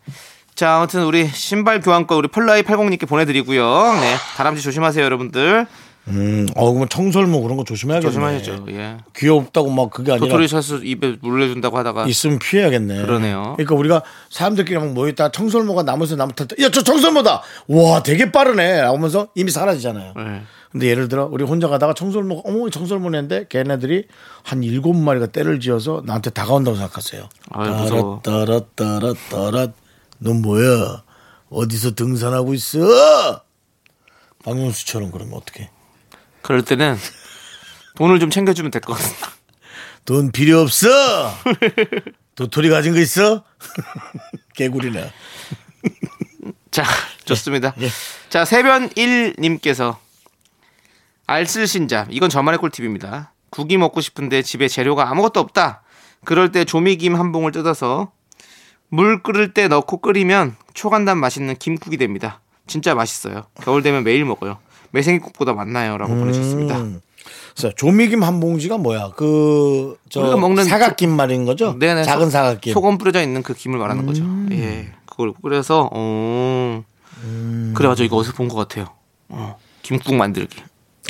[0.54, 3.94] 자 아무튼 우리 신발 교환권 우리 폴라이 80님께 보내드리고요.
[4.02, 5.66] 네 다람쥐 조심하세요 여러분들.
[6.10, 8.12] 음, 어 그러면 청설모 그런 거 조심해야겠네.
[8.12, 8.66] 조심하셔죠.
[8.70, 8.98] 예.
[9.16, 13.02] 귀엽다고 막 그게 아니라 도토리 샷을 입에 물려준다고 하다가 있으면 피해야겠네.
[13.04, 13.54] 그러네요.
[13.58, 17.42] 그러니까 우리가 사람들끼리 막 모였다 청설모가 나무에서 나무 탈 때, 야, 저 청설모다!
[17.68, 18.80] 와, 되게 빠르네!
[18.82, 20.14] 하면서 이미 사라지잖아요.
[20.16, 20.42] 네.
[20.72, 24.06] 근데 예를 들어, 우리 혼자 가다가 청설모가, 어머, 청설모네인데, 걔네들이
[24.44, 27.28] 한 일곱 마리가 때를 지어서 나한테 다가온다고 생각하세요.
[27.56, 28.22] 무서워.
[28.24, 29.68] 따라, 따라, 따라,
[30.20, 31.04] 넌 뭐야?
[31.50, 32.80] 어디서 등산하고 있어?
[34.44, 35.70] 박명수처럼 그러면 어떡해?
[36.42, 36.98] 그럴 때는
[37.96, 39.30] 돈을 좀 챙겨주면 될 것 같습니다.
[40.06, 40.88] 돈 필요 없어!
[42.36, 43.44] 도토리 가진 거 있어?
[44.56, 45.12] 개구리네.
[46.72, 46.84] 자,
[47.26, 47.74] 좋습니다.
[47.82, 47.90] 예.
[48.30, 49.98] 자, 세변 1님께서
[51.28, 52.08] 알쓸신잡.
[52.12, 53.34] 이건 저만의 꿀팁입니다.
[53.50, 55.84] 국이 먹고 싶은데 집에 재료가 아무것도 없다.
[56.26, 58.12] 그럴 때 조미김 한 봉을 뜯어서
[58.90, 62.42] 물 끓을 때 넣고 끓이면 초간단 맛있는 김국이 됩니다.
[62.68, 63.46] 진짜 맛있어요.
[63.62, 64.60] 겨울 되면 매일 먹어요.
[64.92, 65.98] 매생이국보다 맛나요.
[65.98, 66.78] 라고 보내주셨습니다.
[66.80, 67.02] 음.
[67.56, 69.12] 자, 조미김 한 봉지가 뭐야?
[69.16, 71.78] 그, 저, 우리가 먹는 사각김 말인 거죠?
[71.78, 72.04] 네네.
[72.04, 72.74] 작은 소- 사각김.
[72.74, 74.24] 소금 뿌려져 있는 그 김을 말하는 거죠.
[74.24, 74.48] 음.
[74.52, 74.94] 예.
[75.06, 76.84] 그걸 끓여서, 어,
[77.76, 78.88] 그래가지고 이거 어디서 본 것 같아요.
[79.28, 80.62] 어, 김국 만들기.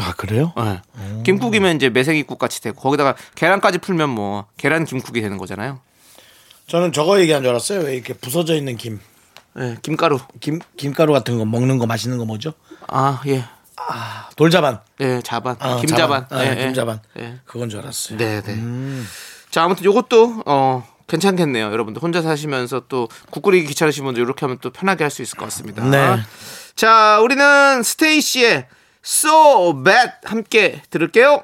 [0.01, 0.53] 아 그래요?
[0.57, 0.79] 네.
[1.23, 5.79] 김국이면 이제 매생이국 같이 되고 거기다가 계란까지 풀면 뭐 계란 김국이 되는 거잖아요.
[6.67, 7.81] 저는 저거 얘기한 줄 알았어요.
[7.81, 8.99] 왜 이렇게 부서져 있는 김,
[9.55, 10.19] 네, 김가루.
[10.39, 12.53] 김 김가루 같은 거 먹는 거 맛있는 거 뭐죠?
[12.87, 13.43] 아 예,
[14.35, 14.79] 돌자반.
[14.99, 16.45] 예 자반, 아, 김자반, 자반.
[16.45, 16.65] 예, 아, 예.
[16.65, 16.99] 김자반.
[17.19, 17.39] 예.
[17.45, 18.17] 그건 줄 알았어요.
[18.17, 18.57] 네, 네.
[19.51, 21.71] 자, 아무튼 요것도 어 괜찮겠네요.
[21.71, 25.37] 여러분들 혼자 사시면서 또 국 끓이기 귀찮으신 분들 이렇게 하면 또 편하게 할 수 있을
[25.37, 25.83] 것 같습니다.
[25.83, 26.19] 네.
[26.75, 28.67] 자, 우리는 스테이시의
[29.03, 31.43] So Bad 함께 들을게요.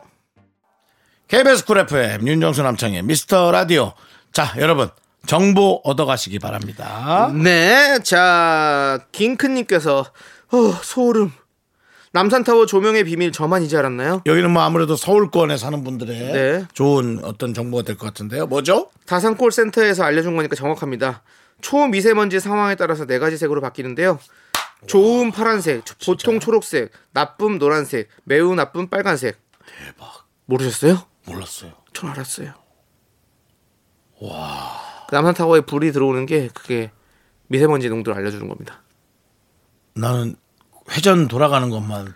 [1.28, 3.94] KBS 쿨 FM 윤정수 남창희의 미스터 라디오.
[4.32, 4.90] 자 여러분
[5.26, 7.32] 정보 얻어가시기 바랍니다.
[7.34, 10.06] 네, 자 김큰님께서
[10.52, 11.32] 어, 소름.
[12.20, 14.22] 남산타워 조명의 비밀 저만 이제 알았나요?
[14.26, 16.66] 여기는 뭐 아무래도 서울권에 사는 분들의 네.
[16.72, 18.48] 좋은 어떤 정보가 될 것 같은데요.
[18.48, 18.90] 뭐죠?
[19.06, 21.24] 다산콜센터에서 알려준 거니까 정확합니다.
[21.60, 24.18] 초미세먼지 상황에 따라서 네 가지 색으로 바뀌는데요.
[24.88, 29.38] 좋은 파란색, 보통 초록색, 나쁨 노란색, 매우 나쁨 빨간색.
[29.66, 30.26] 대박.
[30.46, 31.02] 모르셨어요?
[31.26, 31.74] 몰랐어요.
[31.92, 32.54] 전 알았어요.
[34.22, 34.72] 와.
[35.12, 36.92] 남산타워에 불이 들어오는 게 그게
[37.48, 38.84] 미세먼지 농도를 알려주는 겁니다.
[39.96, 40.38] 나는
[40.92, 42.14] 회전 돌아가는 것만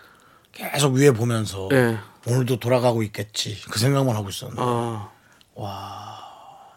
[0.52, 1.98] 계속 위에 보면서 네.
[2.28, 4.62] 오늘도 돌아가고 있겠지 그 생각만 하고 있었는데.
[4.64, 5.10] 아.
[5.56, 6.20] 와.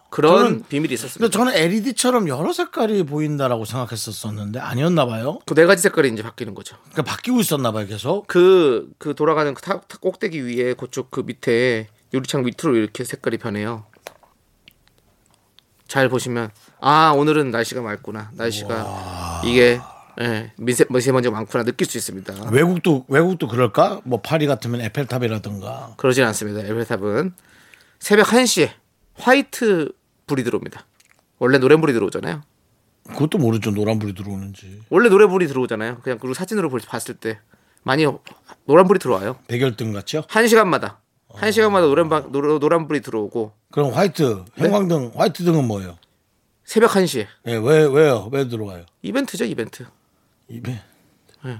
[0.09, 1.31] 그런 저는- 비밀이 있었습니다.
[1.35, 5.39] 저는 LED처럼 여러 색깔이 보인다라고 생각했었었는데 아니었나 봐요.
[5.47, 6.77] 그 네 가지 색깔이 이제 바뀌는 거죠.
[6.91, 8.27] 그러니까 바뀌고 있었나 봐요 계속.
[8.27, 13.37] 그, 그 돌아가는 그 타, 타- 꼭대기 위에 그쪽 그 밑에 유리창 밑으로 이렇게 색깔이
[13.39, 13.85] 변해요.
[15.87, 18.31] 잘 보시면 아 오늘은 날씨가 맑구나.
[18.35, 19.79] 날씨가 이게
[20.21, 22.49] 예, 미세, 미세먼지가 많구나 느낄 수 있습니다.
[22.51, 24.01] 외국도 외국도 그럴까?
[24.03, 25.95] 뭐 파리 같으면 에펠탑이라든가.
[25.97, 26.59] 그러진 않습니다.
[26.67, 27.33] 에펠탑은
[27.99, 28.69] 새벽 1시에
[29.15, 29.91] 화이트
[30.27, 30.85] 불이 들어옵니다.
[31.39, 32.41] 원래 노란불이 들어오잖아요.
[33.07, 34.81] 그것도 모르죠 노란불이 들어오는지.
[34.89, 35.99] 원래 노래불이 들어오잖아요.
[36.03, 37.39] 그냥 그리고 사진으로 볼- 봤을 때
[37.83, 38.05] 많이
[38.65, 39.37] 노란불이 들어와요.
[39.47, 40.23] 백열등 같죠?
[40.29, 41.01] 한 시간마다
[41.33, 45.97] 한 시간마다 노란 노- 노란불이 들어오고 그럼 화이트 형광등 화이트 등은 뭐예요?
[46.63, 48.29] 새벽 1시에 예, 왜 왜요?
[48.31, 48.85] 왜 들어와요?
[49.01, 49.85] 이벤트죠 이벤트
[50.47, 50.75] 200.
[51.45, 51.51] 네.
[51.51, 51.59] 예.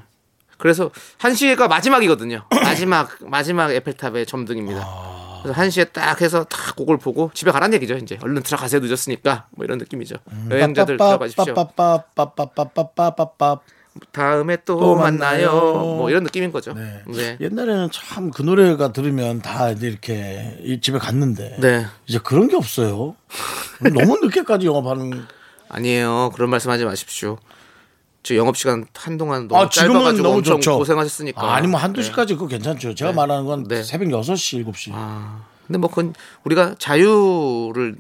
[0.57, 2.45] 그래서 한시가 마지막이거든요.
[2.63, 4.81] 마지막 마지막 에펠탑의 점등입니다.
[4.85, 5.39] 아...
[5.43, 8.17] 그래서 한시에 딱 해서 딱 그걸 보고 집에 가란 얘기죠, 이제.
[8.21, 8.79] 얼른 들어가세요.
[8.81, 9.47] 늦었으니까.
[9.51, 10.15] 뭐 이런 느낌이죠.
[10.31, 11.53] 음, 여행자들 들어가십시오.
[14.11, 15.51] 다음에 또, 또 만나요.
[15.51, 15.73] 만나요.
[15.97, 16.73] 뭐 이런 느낌인 거죠.
[16.73, 17.03] 네.
[17.07, 17.37] 네.
[17.41, 21.85] 옛날에는 참 그 노래가 들으면 다 이제 이렇게 집에 갔는데 네.
[22.07, 23.15] 이제 그런 게 없어요.
[23.81, 25.25] 너무 늦게까지 영업하는
[25.69, 26.31] 아니에요.
[26.33, 27.37] 그런 말씀하지 마십시오.
[28.23, 30.77] 저 영업 시간 한동안 너무 아 짧아가지고 너무 엄청 좋죠.
[30.77, 32.05] 고생하셨으니까 아, 아니 뭐 한두 네.
[32.07, 32.95] 시까지 그거 괜찮죠.
[32.95, 33.83] 제가 말하는 건 네.
[33.83, 34.91] 새벽 6시, 7시.
[34.93, 36.13] 아, 근데 뭐 그건
[36.45, 37.97] 우리가 자유를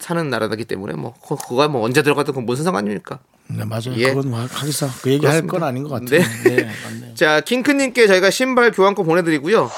[0.00, 3.20] 사는 나라이기 때문에 뭐 그- 그거야 뭐 언제 들어가도 그건 무슨 상관입니까?
[3.48, 3.94] 네, 맞아요.
[3.96, 4.08] 예.
[4.12, 5.52] 그건 뭐 하기사 그 얘기 할 그렇습니다.
[5.52, 6.20] 건 아닌 것 같아요.
[6.44, 6.56] 네.
[6.56, 7.14] 네.
[7.14, 9.70] 자, 킹크님께 저희가 신발 교환권 보내드리고요.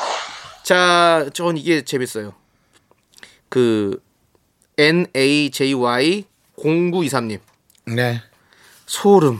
[0.64, 2.32] 자, 전 이게 재밌어요.
[3.50, 4.00] 그
[4.78, 6.24] NAJY
[6.58, 7.38] 0923님
[7.94, 8.22] 네.
[8.86, 9.38] 소름.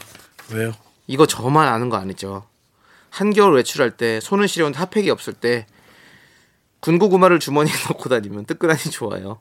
[0.53, 0.73] 왜요?
[1.07, 2.47] 이거 저만 아는 거 아니죠?
[3.11, 5.67] 한겨울 외출할 때 손을 시려운데 핫팩이 없을 때
[6.81, 9.41] 군고 구마를 주머니에 넣고 다니면 뜨끈하니 좋아요.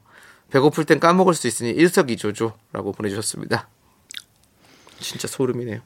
[0.50, 3.68] 배고플 땐 까먹을 수 있으니 일석이조조라고 보내주셨습니다.
[5.00, 5.82] 진짜 소름이네요.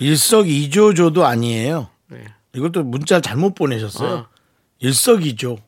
[0.00, 1.90] 일석이조조도 아니에요.
[2.08, 2.24] 네.
[2.54, 4.16] 이것도 문자를 잘못 보내셨어요.
[4.16, 4.28] 아.
[4.78, 5.58] 일석이조라고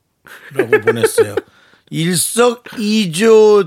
[0.85, 1.37] 보냈어요.
[3.01, 3.59] 일석이조조라고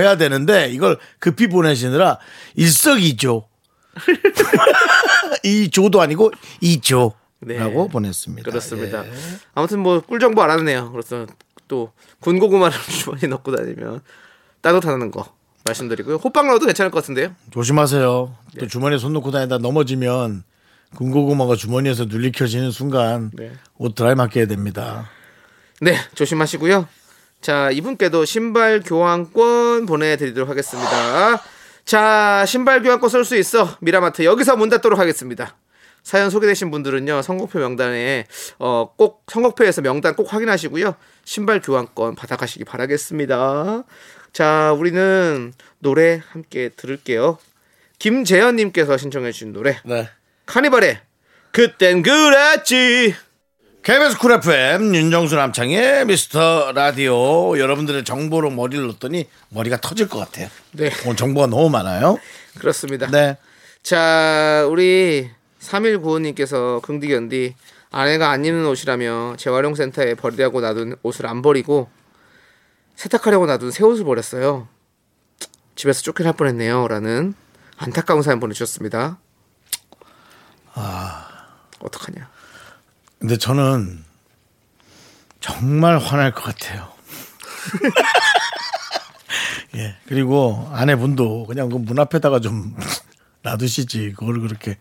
[0.00, 2.18] 해야 되는데 이걸 급히 보내시느라
[2.56, 3.51] 일석이조.
[5.44, 6.30] 이 조도 아니고
[6.60, 7.88] 이조라고 네.
[7.90, 8.48] 보냈습니다.
[8.50, 9.06] 그렇습니다.
[9.06, 9.12] 예.
[9.54, 10.92] 아무튼 뭐 꿀 정보 알았네요.
[10.92, 11.26] 그래서
[11.68, 14.00] 또 군고구마를 주머니에 넣고 다니면
[14.60, 15.26] 따뜻하는 거
[15.64, 16.16] 말씀드리고요.
[16.16, 17.34] 호빵 넣어도 괜찮을 것 같은데요.
[17.50, 18.34] 조심하세요.
[18.54, 18.60] 네.
[18.60, 20.42] 또 주머니에 손 넣고 다니다 넘어지면
[20.96, 23.52] 군고구마가 주머니에서 눌리켜지는 순간 네.
[23.78, 25.08] 옷 드라이 맡겨야 됩니다.
[25.80, 26.86] 네, 조심하시고요.
[27.40, 31.42] 자, 이분께도 신발 교환권 보내드리도록 하겠습니다.
[31.84, 33.76] 자, 신발 교환권 쓸 수 있어.
[33.80, 35.56] 미라마트 여기서 문 닫도록 하겠습니다.
[36.02, 38.26] 사연 소개되신 분들은요, 선곡표 명단에,
[38.58, 40.96] 어, 꼭, 선곡표에서 명단 꼭 확인하시고요.
[41.24, 43.84] 신발 교환권 받아가시기 바라겠습니다.
[44.32, 47.38] 자, 우리는 노래 함께 들을게요.
[47.98, 50.08] 김재현님께서 신청해 주신 노래, 네.
[50.46, 51.00] 카니발의
[51.52, 53.14] 그땐 그랬지.
[53.82, 60.48] KBS 쿨 FM 윤정수 남창희의 미스터 라디오 여러분들의 정보로 머리를 넣었더니 머리가 터질 것 같아요.
[60.70, 60.92] 네.
[61.04, 62.16] 오늘 정보가 너무 많아요.
[62.60, 63.08] 그렇습니다.
[63.08, 63.38] 네.
[63.82, 65.28] 자, 우리
[65.58, 67.56] 3195님께서 긍디견디
[67.90, 71.90] 아내가 안 입는 옷이라며 재활용센터에 버리려고 놔둔 옷을 안 버리고
[72.94, 74.68] 세탁하려고 놔둔 새 옷을 버렸어요.
[75.74, 76.86] 집에서 쫓겨날 뻔했네요.
[76.86, 77.34] 라는
[77.78, 79.18] 안타까운 사연 보내주셨습니다.
[81.80, 82.30] 어떡하냐.
[83.22, 84.04] 근데 저는
[85.38, 86.88] 정말 화날 것 같아요.
[89.76, 89.94] 예.
[90.08, 92.74] 그리고 아내분도 그냥 그 문 앞에다가 좀
[93.42, 94.14] 놔두시지.
[94.18, 94.76] 그걸 그렇게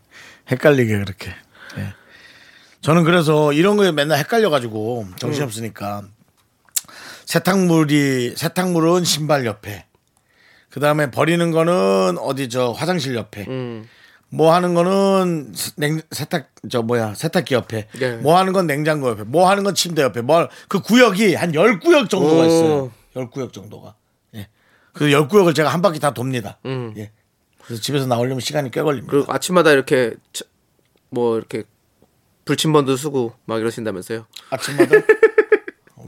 [0.49, 1.29] 헷갈리게 그렇게.
[1.77, 1.93] 예.
[2.81, 6.01] 저는 그래서 이런 거에 맨날 헷갈려가지고 정신없으니까
[7.27, 9.85] 세탁물이, 세탁물은 신발 옆에.
[10.71, 13.45] 그 다음에 버리는 거는 어디 저 화장실 옆에.
[13.47, 13.87] 음.
[14.33, 18.15] 뭐 하는 거는 냉 세탁 저 뭐야 세탁기 옆에 네.
[18.17, 22.09] 뭐 하는 건 냉장고 옆에 뭐 하는 건 침대 옆에 뭐그 구역이 한 열 구역
[22.09, 22.45] 정도가 오.
[22.45, 22.91] 있어요.
[23.17, 23.95] 열 구역 정도가.
[24.35, 24.47] 예.
[24.93, 26.59] 그 열 구역을 제가 한 바퀴 다 돕니다.
[26.65, 26.93] 음.
[26.97, 27.11] 예.
[27.63, 29.11] 그래서 집에서 나오려면 시간이 꽤 걸립니다.
[29.11, 30.45] 그리고 아침마다 이렇게 차-
[31.09, 31.63] 뭐 이렇게
[32.45, 34.25] 불침번도 쓰고 막 이러신다면서요.
[34.49, 34.95] 아침마다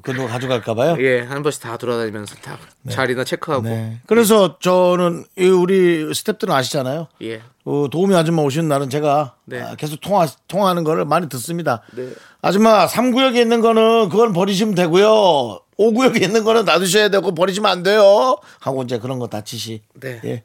[0.03, 0.95] 그거 가져갈까 봐요.
[0.99, 2.57] 예, 한 번씩 다 돌아다니면서 다
[2.89, 3.63] 자리나 체크하고.
[3.63, 3.99] 네.
[4.05, 7.07] 그래서 저는 이 우리 스탭들은 아시잖아요.
[7.23, 7.41] 예.
[7.65, 9.61] 어, 도우미 아줌마 오시는 날은 제가 네.
[9.61, 11.81] 아, 계속 통화, 통화하는 거를 많이 듣습니다.
[11.95, 12.09] 네.
[12.41, 15.61] 아줌마, 3구역에 있는 거는 그건 버리시면 되고요.
[15.79, 18.37] 5구역에 있는 거는 놔두셔야 되고 버리시면 안 돼요.
[18.59, 19.81] 하고 이제 그런 거 다 치시.
[19.93, 20.19] 네.
[20.25, 20.43] 예.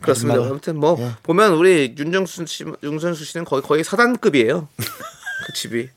[0.00, 0.40] 그렇습니다.
[0.40, 1.10] 아줌마가- 아무튼 뭐 예.
[1.22, 4.68] 보면 우리 윤정수 씨, 윤정수 씨는 거의 거의 사단급이에요.
[5.46, 5.88] 그 집이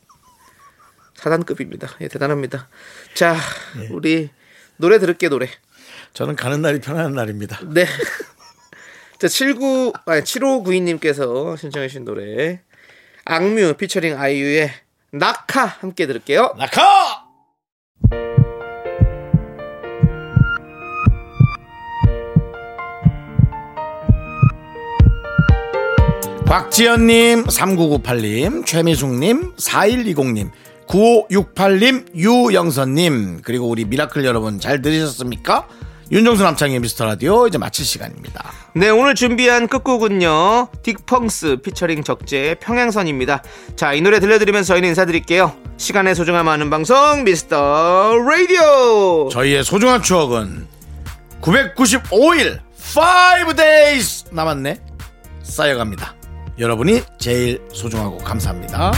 [1.22, 1.88] 사단급입니다.
[2.02, 2.68] 예, 대단합니다.
[3.14, 3.38] 자,
[3.80, 3.88] 예.
[3.92, 4.30] 우리
[4.78, 5.48] 노래 들을게 노래.
[6.14, 7.60] 저는 가는 날이 편안한 날입니다.
[7.64, 7.86] 네.
[9.20, 12.62] 자, 79 아니 7592님께서 신청해 주신 노래
[13.26, 14.72] 악뮤 피처링 아이유의
[15.12, 16.56] 낙하 함께 들을게요.
[16.58, 17.30] 낙하!
[26.48, 30.52] 곽지연님, 3998님, 최미숙님, 4120님,
[30.88, 35.68] 9568님, 유영선님, 그리고 우리 미라클 여러분 잘 들으셨습니까?
[36.12, 38.52] 윤정수 남창희의 미스터 라디오 이제 마칠 시간입니다.
[38.76, 40.68] 네, 오늘 준비한 끝곡은요.
[40.84, 43.42] 딕펑스 피처링 적재의 평행선입니다.
[43.78, 45.56] 자, 이 노래 들려드리면서 저희는 인사드릴게요.
[45.78, 49.30] 시간의 소중함 아는 방송 미스터 라디오.
[49.30, 50.68] 저희의 소중한 추억은
[51.42, 52.60] 995일
[53.48, 54.82] 5 days 남았네
[55.44, 56.16] 쌓여갑니다.
[56.60, 58.92] 여러분이 제일 소중하고 감사합니다.